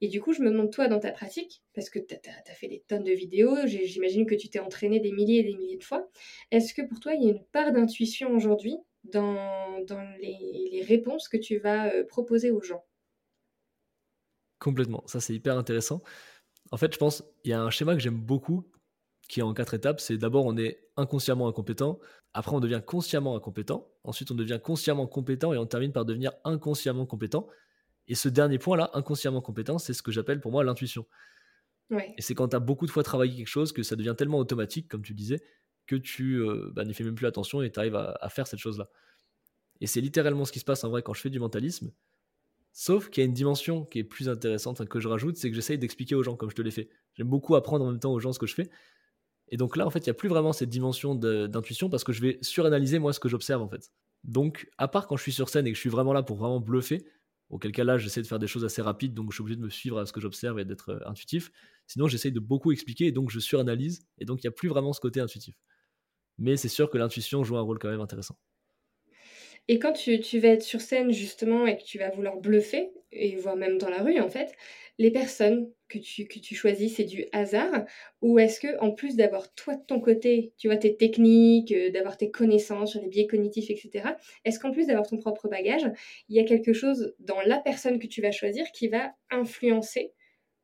Et 0.01 0.09
du 0.09 0.21
coup, 0.21 0.33
je 0.33 0.43
me 0.43 0.51
demande, 0.51 0.71
toi, 0.71 0.89
dans 0.89 1.01
ta 1.01 1.11
pratique, 1.11 1.63
parce 1.75 1.89
que 1.89 1.99
tu 1.99 2.15
as, 2.15 2.55
fait 2.55 2.69
des 2.69 2.85
tonnes 2.87 3.05
de 3.05 3.13
vidéos, 3.13 3.57
j'imagine 3.67 4.27
que 4.27 4.35
tu 4.35 4.49
t'es 4.49 4.59
entraîné 4.59 5.01
des 5.01 5.13
milliers 5.13 5.41
et 5.41 5.45
des 5.45 5.57
milliers 5.57 5.79
de 5.79 5.85
fois, 5.85 6.09
est-ce 6.51 6.75
que 6.75 6.83
pour 6.83 7.01
toi, 7.01 7.15
il 7.15 7.25
y 7.25 7.29
a 7.29 7.33
une 7.33 7.45
part 7.53 7.73
d'intuition 7.73 8.35
aujourd'hui 8.35 8.77
dans, 9.05 9.75
les, 10.21 10.85
réponses 10.87 11.29
que 11.29 11.37
tu 11.37 11.59
vas 11.59 11.89
euh, 11.89 12.05
proposer 12.05 12.51
aux 12.51 12.61
gens? 12.61 12.85
Complètement, 14.59 15.03
ça 15.07 15.21
c'est 15.21 15.35
hyper 15.35 15.57
intéressant. 15.57 16.03
En 16.71 16.77
fait, 16.77 16.93
je 16.93 16.99
pense, 16.99 17.25
il 17.45 17.51
y 17.51 17.55
a 17.55 17.61
un 17.61 17.71
schéma 17.71 17.95
que 17.95 18.01
j'aime 18.01 18.21
beaucoup, 18.21 18.69
qui 19.29 19.41
est 19.41 19.43
en 19.43 19.55
quatre 19.55 19.75
étapes. 19.75 20.01
C'est 20.01 20.19
d'abord, 20.19 20.47
on 20.47 20.57
est 20.57 20.81
inconsciemment 20.97 21.49
incompétent, 21.49 21.99
après, 22.37 22.55
on 22.55 22.61
devient 22.61 22.83
consciemment 22.85 23.35
incompétent, 23.35 23.89
ensuite, 24.05 24.31
on 24.31 24.35
devient 24.35 24.61
consciemment 24.63 25.07
compétent, 25.07 25.55
et 25.55 25.57
on 25.57 25.65
termine 25.65 25.91
par 25.91 26.05
devenir 26.05 26.33
inconsciemment 26.45 27.07
compétent. 27.07 27.49
Et 28.09 28.15
ce 28.15 28.29
dernier 28.29 28.59
point-là, 28.59 28.91
inconsciemment 28.95 29.41
compétent, 29.41 29.79
c'est 29.79 29.93
ce 29.93 30.03
que 30.03 30.13
j'appelle 30.13 30.41
pour 30.41 30.53
moi 30.53 30.65
l'intuition. 30.65 31.07
Et 31.91 32.23
c'est 32.23 32.35
quand 32.35 32.49
tu 32.49 32.57
as 32.57 32.61
beaucoup 32.61 32.87
de 32.87 32.91
fois 32.91 33.03
travaillé 33.03 33.37
quelque 33.37 33.47
chose 33.47 33.73
que 33.73 33.83
ça 33.83 33.95
devient 33.97 34.15
tellement 34.17 34.39
automatique, 34.39 34.89
comme 34.89 35.03
tu 35.03 35.15
disais, 35.15 35.41
que 35.87 35.95
tu 35.95 36.41
euh, 36.41 36.71
bah, 36.73 36.85
n'y 36.85 36.95
fais 36.95 37.05
même 37.05 37.15
plus 37.15 37.27
attention 37.27 37.63
et 37.63 37.71
tu 37.71 37.79
arrives 37.79 37.95
à, 37.95 38.29
faire 38.29 38.47
cette 38.47 38.59
chose-là. 38.59 38.89
Et 39.81 39.87
c'est 39.87 40.01
littéralement 40.01 40.45
ce 40.45 40.53
qui 40.53 40.59
se 40.59 40.65
passe 40.65 40.83
en 40.83 40.91
vrai 40.91 41.03
quand 41.03 41.15
je 41.15 41.21
fais 41.21 41.31
du 41.31 41.39
mentalisme. 41.39 41.93
Sauf 42.73 43.09
qu'il 43.09 43.23
y 43.23 43.25
a 43.25 43.29
une 43.29 43.35
dimension 43.35 43.85
qui 43.85 44.01
est 44.01 44.05
plus 44.05 44.29
intéressante, 44.29 44.85
que 44.87 45.01
je 45.01 45.09
rajoute, 45.09 45.37
c'est 45.37 45.49
que 45.49 45.55
j'essaye 45.55 45.79
d'expliquer 45.79 46.15
aux 46.15 46.23
gens 46.23 46.37
comme 46.37 46.51
je 46.51 46.57
te 46.57 46.63
l'ai 46.63 46.71
fait. 46.71 46.91
J'aime 47.15 47.29
beaucoup 47.29 47.55
apprendre 47.55 47.85
en 47.85 47.91
même 47.91 48.01
temps 48.01 48.13
aux 48.13 48.21
gens 48.21 48.33
ce 48.33 48.39
que 48.39 48.47
je 48.47 48.55
fais. 48.55 48.69
Et 49.49 49.57
donc 49.57 49.77
là, 49.77 49.87
en 49.87 49.91
fait, 49.91 50.01
il 50.01 50.09
n'y 50.09 50.11
a 50.11 50.15
plus 50.15 50.29
vraiment 50.29 50.53
cette 50.53 50.69
dimension 50.69 51.15
d'intuition 51.15 51.89
parce 51.89 52.05
que 52.05 52.13
je 52.13 52.21
vais 52.21 52.39
suranalyser 52.43 52.99
moi 52.99 53.13
ce 53.13 53.21
que 53.21 53.29
j'observe 53.29 53.63
en 53.63 53.69
fait. 53.69 53.93
Donc, 54.25 54.69
à 54.77 54.89
part 54.89 55.07
quand 55.07 55.17
je 55.17 55.23
suis 55.23 55.33
sur 55.33 55.49
scène 55.49 55.67
et 55.67 55.71
que 55.71 55.77
je 55.77 55.81
suis 55.81 55.91
vraiment 55.91 56.13
là 56.13 56.23
pour 56.23 56.37
vraiment 56.37 56.59
bluffer, 56.59 57.07
Auquel 57.51 57.73
cas 57.73 57.85
là, 57.85 57.99
j'essaie 57.99 58.23
de 58.23 58.27
faire 58.27 58.39
des 58.39 58.47
choses 58.49 58.65
assez 58.65 58.83
rapides, 58.83 59.15
donc 59.15 59.31
je 59.31 59.37
suis 59.37 59.43
obligé 59.43 59.57
de 59.57 59.63
me 59.63 59.71
suivre 59.71 59.99
à 59.99 60.07
ce 60.07 60.13
que 60.13 60.21
j'observe 60.21 60.59
et 60.59 60.65
d'être 60.65 60.91
euh, 60.91 61.09
intuitif. 61.09 61.51
Sinon, 61.87 62.09
j'essaie 62.09 62.31
de 62.33 62.41
beaucoup 62.41 62.73
expliquer 62.73 63.07
et 63.07 63.13
donc 63.13 63.31
je 63.31 63.39
suranalyse, 63.41 64.07
et 64.19 64.25
donc 64.25 64.43
il 64.43 64.47
n'y 64.47 64.49
a 64.49 64.53
plus 64.53 64.69
vraiment 64.69 64.93
ce 64.93 65.01
côté 65.01 65.21
intuitif. 65.21 65.57
Mais 66.39 66.57
c'est 66.57 66.69
sûr 66.69 66.91
que 66.91 66.99
l'intuition 66.99 67.45
joue 67.45 67.57
un 67.59 67.63
rôle 67.63 67.79
quand 67.79 67.91
même 67.91 68.01
intéressant. 68.01 68.39
Et 69.69 69.79
quand 69.81 69.93
tu, 69.93 70.39
vas 70.39 70.49
être 70.49 70.63
sur 70.63 70.81
scène 70.81 71.11
justement 71.11 71.67
et 71.67 71.77
que 71.77 71.83
tu 71.83 71.99
vas 71.99 72.11
vouloir 72.11 72.37
bluffer, 72.37 72.91
et 73.11 73.35
voire 73.37 73.57
même 73.57 73.79
dans 73.79 73.89
la 73.89 74.03
rue 74.03 74.21
en 74.21 74.29
fait, 74.29 74.53
les 74.99 75.11
personnes 75.11 75.71
que 75.89 75.99
tu, 75.99 76.27
que 76.27 76.55
choisis, 76.55 76.97
c'est 76.97 77.05
du 77.05 77.27
hasard 77.33 77.85
Ou 78.23 78.39
est-ce 78.39 78.61
que, 78.61 78.79
en 78.81 78.93
plus 78.93 79.17
d'avoir 79.17 79.53
toi 79.55 79.75
de 79.75 79.83
ton 79.85 80.01
côté, 80.01 80.53
tu 80.57 80.69
vois, 80.69 80.77
tes 80.77 80.97
techniques, 80.97 81.73
euh, 81.73 81.91
d'avoir 81.91 82.17
tes 82.17 82.31
connaissances 82.31 82.93
sur 82.93 83.01
les 83.01 83.09
biais 83.09 83.27
cognitifs, 83.27 83.71
etc., 83.71 84.15
est-ce 84.45 84.59
qu'en 84.59 84.71
plus 84.71 84.87
d'avoir 84.87 85.07
ton 85.07 85.19
propre 85.19 85.49
bagage, 85.49 85.87
il 86.29 86.37
y 86.37 86.41
a 86.41 86.45
quelque 86.45 86.73
chose 86.73 87.15
dans 87.19 87.41
la 87.43 87.59
personne 87.59 87.99
que 87.99 88.07
tu 88.07 88.23
vas 88.23 88.33
choisir 88.33 88.67
qui 88.73 88.89
va 88.89 89.15
influencer 89.31 90.13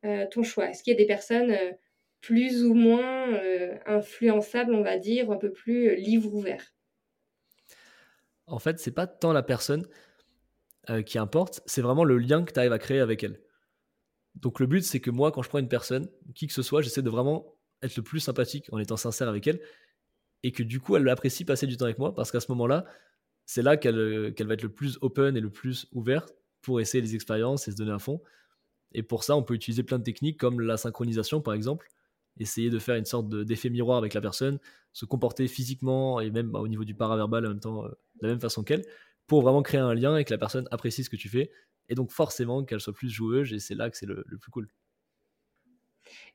euh, 0.05 0.27
ton 0.31 0.43
choix? 0.43 0.71
Est-ce 0.71 0.83
qu'il 0.83 0.93
y 0.93 0.97
a 0.97 0.99
des 0.99 1.07
personnes 1.07 1.51
euh, 1.51 1.73
plus 2.21 2.65
ou 2.65 2.75
moins 2.75 3.41
influençables, 3.85 4.75
on 4.75 4.83
va 4.83 4.97
dire, 4.97 5.33
un 5.33 5.37
peu 5.37 5.51
plus 5.51 5.97
livre 5.97 6.33
ouvert 6.33 6.73
En 8.53 8.59
fait, 8.59 8.79
c'est 8.79 8.93
pas 8.93 9.07
tant 9.07 9.33
la 9.33 9.43
personne 9.43 9.87
qui 11.07 11.17
importe, 11.19 11.61
c'est 11.65 11.81
vraiment 11.81 12.05
le 12.05 12.19
lien 12.19 12.45
que 12.45 12.53
tu 12.53 12.59
arrives 12.59 12.73
à 12.73 12.79
créer 12.79 12.99
avec 12.99 13.23
elle. 13.23 13.41
Donc 14.35 14.61
le 14.61 14.67
but, 14.67 14.83
c'est 14.83 15.01
que 15.01 15.11
moi, 15.11 15.31
quand 15.31 15.43
je 15.43 15.49
prends 15.49 15.59
une 15.59 15.69
personne, 15.69 16.09
qui 16.35 16.47
que 16.47 16.53
ce 16.53 16.62
soit, 16.62 16.83
j'essaie 16.83 17.03
de 17.03 17.11
vraiment 17.11 17.57
être 17.83 17.97
le 17.97 18.03
plus 18.03 18.21
sympathique 18.21 18.69
en 18.73 18.79
étant 18.79 18.97
sincère 18.97 19.29
avec 19.29 19.47
elle, 19.47 19.61
et 20.43 20.53
que 20.53 20.62
du 20.62 20.81
coup, 20.81 20.97
elle 20.97 21.09
apprécie 21.09 21.45
passer 21.45 21.67
du 21.67 21.77
temps 21.77 21.85
avec 21.85 21.99
moi, 21.99 22.15
parce 22.15 22.33
qu'à 22.33 22.41
ce 22.41 22.51
moment-là, 22.53 22.85
c'est 23.47 23.62
là 23.62 23.77
qu'elle 23.77 23.99
euh, 23.99 24.35
va 24.41 24.55
être 24.55 24.62
le 24.62 24.73
plus 24.73 24.99
open 25.03 25.37
et 25.37 25.41
le 25.41 25.51
plus 25.51 25.87
ouverte 25.93 26.35
pour 26.62 26.81
essayer 26.81 27.01
les 27.01 27.15
expériences 27.15 27.69
et 27.69 27.73
se 27.73 27.77
donner 27.77 27.93
à 27.93 27.99
fond. 27.99 28.21
Et 28.93 29.03
pour 29.03 29.25
ça, 29.25 29.37
on 29.37 29.43
peut 29.43 29.55
utiliser 29.55 29.83
plein 29.83 29.99
de 29.99 30.05
techniques 30.05 30.38
comme 30.38 30.61
la 30.61 30.77
synchronisation, 30.77 31.41
par 31.41 31.55
exemple, 31.55 31.88
essayer 32.38 32.71
de 32.71 32.79
faire 32.79 32.97
une 32.97 33.05
sorte 33.05 33.29
d'effet 33.29 33.71
miroir 33.71 33.99
avec 33.99 34.14
la 34.14 34.21
personne, 34.21 34.59
se 34.92 35.05
comporter 35.05 35.49
physiquement 35.49 36.21
et 36.21 36.31
même 36.31 36.55
au 36.55 36.68
niveau 36.68 36.85
du 36.85 36.95
paraverbal 36.95 37.47
en 37.47 37.51
même 37.51 37.61
temps, 37.61 37.85
euh, 37.85 37.88
de 37.88 38.27
la 38.27 38.29
même 38.29 38.40
façon 38.40 38.62
qu'elle, 38.62 38.85
pour 39.27 39.42
vraiment 39.42 39.62
créer 39.62 39.81
un 39.81 39.95
lien 39.95 40.16
et 40.16 40.25
que 40.25 40.33
la 40.33 40.38
personne 40.38 40.66
apprécie 40.71 41.05
ce 41.05 41.11
que 41.11 41.16
tu 41.16 41.29
fais 41.29 41.51
et 41.88 41.95
donc 41.95 42.11
forcément 42.11 42.64
qu'elle 42.64 42.81
soit 42.81 42.92
plus 42.92 43.11
joueuse, 43.11 43.53
et 43.53 43.59
c'est 43.59 43.75
là 43.75 43.90
que 43.90 43.97
c'est 43.97 44.07
le, 44.07 44.25
plus 44.40 44.51
cool. 44.51 44.68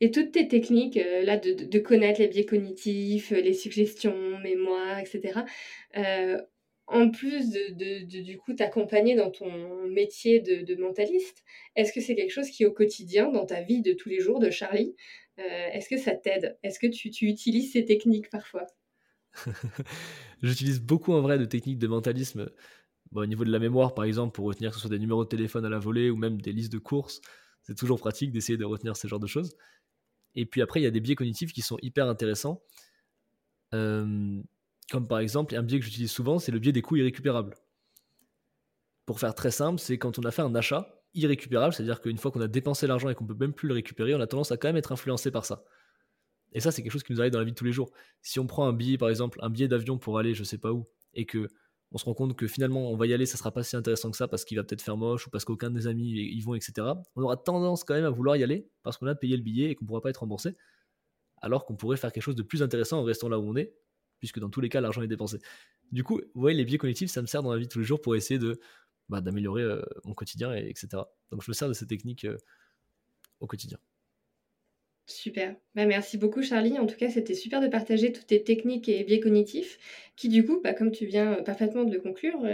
Et 0.01 0.12
toutes 0.12 0.31
tes 0.31 0.47
techniques, 0.47 0.97
euh, 0.97 1.23
là, 1.23 1.38
de, 1.38 1.79
connaître 1.79 2.19
les 2.19 2.27
biais 2.27 2.45
cognitifs, 2.45 3.31
euh, 3.31 3.41
les 3.41 3.53
suggestions, 3.53 4.39
mémoire, 4.39 4.99
etc., 4.99 5.41
en 6.88 7.10
plus 7.10 7.52
de, 7.52 8.21
du 8.21 8.38
coup 8.38 8.54
t'accompagner 8.54 9.15
dans 9.15 9.30
ton 9.30 9.88
métier 9.88 10.39
de, 10.39 10.76
mentaliste, 10.76 11.43
est-ce 11.76 11.93
que 11.93 12.02
c'est 12.02 12.15
quelque 12.15 12.32
chose 12.32 12.50
qui 12.50 12.65
au 12.65 12.71
quotidien, 12.71 13.30
dans 13.30 13.45
ta 13.45 13.62
vie 13.62 13.82
de 13.82 13.93
tous 13.93 14.10
les 14.10 14.19
jours 14.19 14.39
de 14.39 14.50
Charlie, 14.50 14.95
est-ce 15.38 15.89
que 15.89 15.97
ça 15.97 16.15
t'aide? 16.15 16.58
Est-ce 16.63 16.80
que 16.80 16.88
tu, 16.88 17.12
tu 17.12 17.28
utilises 17.28 17.73
ces 17.73 17.86
techniques 17.86 18.30
parfois? 18.30 18.65
J'utilise 20.41 20.82
beaucoup 20.82 21.13
en 21.13 21.21
vrai 21.21 21.38
de 21.38 21.45
techniques 21.45 21.78
de 21.78 21.88
mentalisme 21.88 22.50
au 23.13 23.26
niveau 23.26 23.45
de 23.45 23.52
la 23.52 23.60
mémoire, 23.60 23.93
par 23.93 24.06
exemple, 24.06 24.34
pour 24.34 24.45
retenir 24.45 24.71
que 24.71 24.76
ce 24.76 24.82
soit 24.82 24.89
des 24.89 25.00
numéros 25.00 25.23
de 25.23 25.30
téléphone 25.30 25.65
à 25.65 25.69
la 25.69 25.80
volée 25.80 26.10
ou 26.10 26.17
même 26.17 26.41
des 26.41 26.52
listes 26.52 26.71
de 26.71 26.78
courses, 26.78 27.21
c'est 27.63 27.76
toujours 27.76 28.00
pratique 28.00 28.32
d'essayer 28.32 28.58
de 28.58 28.65
retenir 28.65 28.95
ce 28.95 29.08
genre 29.08 29.19
de 29.19 29.28
choses. 29.28 29.56
Et 30.36 30.45
puis 30.45 30.62
après, 30.62 30.80
il 30.80 30.84
y 30.84 30.88
a 30.88 30.91
des 30.91 31.00
biais 31.00 31.15
cognitifs 31.15 31.54
qui 31.54 31.62
sont 31.62 31.78
hyper 31.82 32.08
intéressants. 32.08 32.62
Euh, 33.73 34.41
comme 34.91 35.08
par 35.08 35.19
exemple, 35.19 35.56
un 35.56 35.63
biais 35.63 35.80
que 35.80 35.86
j'utilise 35.86 36.12
souvent, 36.12 36.39
c'est 36.39 36.52
le 36.52 36.60
biais 36.60 36.71
des 36.71 36.82
coûts 36.82 36.95
irrécupérables. 36.95 37.56
Pour 39.06 39.19
faire 39.19 39.36
très 39.36 39.52
simple, 39.52 39.80
c'est 39.80 39.97
quand 39.97 40.19
on 40.19 40.23
a 40.23 40.32
fait 40.32 40.41
un 40.41 40.56
achat 40.56 41.04
irrécupérable, 41.13 41.73
c'est-à-dire 41.73 42.02
qu'une 42.02 42.17
fois 42.17 42.32
qu'on 42.32 42.41
a 42.41 42.47
dépensé 42.47 42.88
l'argent 42.88 43.10
et 43.10 43.15
qu'on 43.15 43.26
peut 43.26 43.36
même 43.39 43.54
plus 43.54 43.67
le 43.67 43.73
récupérer, 43.73 44.13
on 44.15 44.19
a 44.19 44.28
tendance 44.28 44.52
à 44.52 44.58
quand 44.58 44.67
même 44.67 44.78
être 44.78 44.91
influencé 44.91 45.32
par 45.32 45.45
ça. 45.45 45.63
Et 46.54 46.60
ça, 46.60 46.71
c'est 46.71 46.82
quelque 46.82 46.91
chose 46.91 47.04
qui 47.04 47.13
nous 47.13 47.19
arrive 47.19 47.34
dans 47.34 47.39
la 47.39 47.45
vie 47.45 47.52
de 47.52 47.58
tous 47.58 47.65
les 47.65 47.71
jours. 47.71 47.91
Si 48.21 48.39
on 48.39 48.47
prend 48.47 48.67
un 48.67 48.73
billet, 48.73 48.97
par 48.97 49.10
exemple, 49.10 49.39
un 49.41 49.50
billet 49.50 49.67
d'avion 49.67 49.97
pour 49.97 50.17
aller 50.17 50.34
je 50.34 50.43
sais 50.43 50.58
pas 50.58 50.71
où, 50.71 50.88
et 51.13 51.26
que 51.26 51.47
on 51.91 51.97
se 51.97 52.06
rend 52.06 52.13
compte 52.13 52.36
que 52.36 52.47
finalement 52.47 52.91
on 52.91 52.97
va 52.97 53.08
y 53.08 53.13
aller, 53.13 53.26
ça 53.26 53.38
sera 53.38 53.52
pas 53.52 53.63
si 53.63 53.76
intéressant 53.76 54.12
que 54.12 54.17
ça 54.17 54.28
parce 54.28 54.43
qu'il 54.43 54.58
va 54.58 54.63
peut-être 54.63 54.82
faire 54.82 54.97
moche 54.97 55.28
ou 55.28 55.30
parce 55.30 55.45
qu'aucun 55.45 55.69
de 55.69 55.76
nos 55.76 55.88
amis 55.88 56.12
y 56.12 56.41
vont, 56.41 56.54
etc. 56.54 56.86
On 57.15 57.21
aura 57.21 57.38
tendance 57.38 57.84
quand 57.84 57.93
même 57.93 58.06
à 58.06 58.10
vouloir 58.10 58.36
y 58.36 58.43
aller 58.43 58.69
parce 58.84 58.97
qu'on 58.97 59.08
a 59.08 59.15
payé 59.15 59.38
le 59.38 59.43
billet 59.43 59.71
et 59.71 59.76
qu'on 59.76 59.86
pourra 59.86 60.02
pas 60.02 60.10
être 60.10 60.17
remboursé, 60.17 60.58
alors 61.41 61.65
qu'on 61.65 61.76
pourrait 61.76 61.97
faire 61.97 62.12
quelque 62.12 62.23
chose 62.23 62.36
de 62.36 62.43
plus 62.43 62.62
intéressant 62.62 63.00
en 63.00 63.04
restant 63.04 63.30
là 63.30 63.39
où 63.39 63.50
on 63.50 63.56
est, 63.56 63.73
puisque 64.19 64.39
dans 64.39 64.49
tous 64.49 64.62
les 64.62 64.69
cas 64.69 64.82
l'argent 64.82 65.01
est 65.01 65.08
dépensé. 65.08 65.39
Du 65.91 66.03
coup, 66.03 66.21
vous 66.34 66.41
voyez, 66.41 66.58
les 66.58 66.65
biais 66.65 66.77
cognitifs, 66.77 67.10
ça 67.10 67.21
me 67.21 67.27
sert 67.27 67.43
dans 67.43 67.51
la 67.51 67.60
vie 67.60 67.65
de 67.65 67.71
tous 67.71 67.80
les 67.80 67.86
jours 67.86 68.01
pour 68.01 68.15
essayer 68.15 68.39
de 68.39 68.60
bah, 69.10 69.21
d'améliorer 69.21 69.63
euh, 69.63 69.82
mon 70.03 70.13
quotidien, 70.13 70.53
et, 70.53 70.69
etc. 70.69 70.88
Donc 71.32 71.41
je 71.43 71.49
me 71.49 71.53
sers 71.53 71.67
de 71.67 71.73
ces 71.73 71.88
techniques 71.88 72.25
euh, 72.25 72.38
au 73.39 73.47
quotidien. 73.47 73.77
Super. 75.06 75.56
Bah, 75.75 75.86
merci 75.86 76.17
beaucoup 76.17 76.41
Charlie. 76.41 76.77
En 76.77 76.86
tout 76.86 76.97
cas, 76.97 77.10
c'était 77.10 77.34
super 77.34 77.62
de 77.62 77.67
partager 77.67 78.12
toutes 78.12 78.27
tes 78.27 78.43
techniques 78.43 78.89
et 78.89 79.06
biais 79.06 79.21
cognitifs 79.21 79.77
qui, 80.17 80.27
du 80.27 80.45
coup, 80.45 80.60
bah, 80.62 80.73
comme 80.73 80.91
tu 80.91 81.06
viens 81.06 81.38
euh, 81.38 81.41
parfaitement 81.41 81.86
de 81.86 81.93
le 81.93 82.01
conclure, 82.01 82.45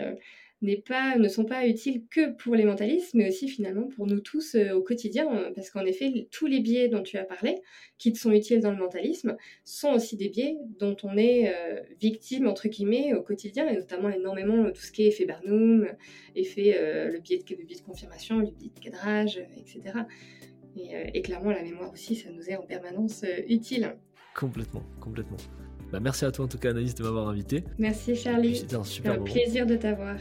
pas, 0.78 1.18
ne 1.18 1.28
sont 1.28 1.46
pas 1.46 1.68
utiles 1.68 2.04
que 2.10 2.32
pour 2.32 2.56
les 2.56 2.66
mentalistes, 2.66 3.14
mais 3.14 3.28
aussi 3.28 3.48
finalement 3.48 3.88
pour 3.88 4.08
nous 4.08 4.20
tous 4.20 4.56
euh, 4.56 4.74
au 4.74 4.82
quotidien. 4.82 5.52
Parce 5.56 5.70
qu'en 5.70 5.86
effet, 5.86 6.28
tous 6.32 6.48
les 6.48 6.60
biais 6.60 6.88
dont 6.88 7.04
tu 7.04 7.18
as 7.18 7.24
parlé, 7.24 7.56
qui 7.98 8.12
te 8.12 8.18
sont 8.18 8.32
utiles 8.32 8.60
dans 8.60 8.72
le 8.72 8.78
mentalisme, 8.78 9.38
sont 9.64 9.94
aussi 9.94 10.18
des 10.18 10.30
biais 10.30 10.58
dont 10.80 10.96
on 11.04 11.18
est 11.18 11.54
victime, 12.02 12.48
entre 12.48 12.68
guillemets, 12.68 13.14
au 13.14 13.22
quotidien, 13.22 13.68
et 13.68 13.78
notamment 13.78 14.10
énormément 14.10 14.70
tout 14.72 14.82
ce 14.82 14.92
qui 14.92 15.04
est 15.04 15.08
effet 15.08 15.26
Barnum, 15.26 15.88
effet, 16.36 16.78
le, 17.12 17.20
biais 17.20 17.38
de, 17.38 17.56
le 17.56 17.64
biais 17.64 17.78
de 17.78 17.82
confirmation, 17.82 18.40
le 18.40 18.52
biais 18.52 18.72
de 18.76 18.80
cadrage, 18.80 19.40
etc. 19.58 20.04
Euh, 20.78 21.06
et, 21.14 21.22
clairement, 21.22 21.52
la 21.52 21.62
mémoire 21.62 21.92
aussi, 21.92 22.16
ça 22.16 22.30
nous 22.32 22.50
est 22.50 22.56
en 22.56 22.64
permanence 22.64 23.24
euh, 23.24 23.42
utile. 23.48 23.96
Complètement, 24.36 24.84
complètement. 25.00 25.38
Bah, 25.94 26.00
merci 26.02 26.26
à 26.26 26.32
toi 26.32 26.46
en 26.46 26.48
tout 26.48 26.58
cas, 26.58 26.72
Anaïs, 26.72 26.96
de 26.96 27.04
m'avoir 27.04 27.28
invité. 27.28 27.64
Merci 27.78 28.16
Charlie. 28.16 28.56
C'était 28.56 28.76
un 28.76 28.84
super 28.84 29.14
un 29.14 29.18
plaisir 29.20 29.68
de 29.68 29.76
t'avoir. 29.76 30.16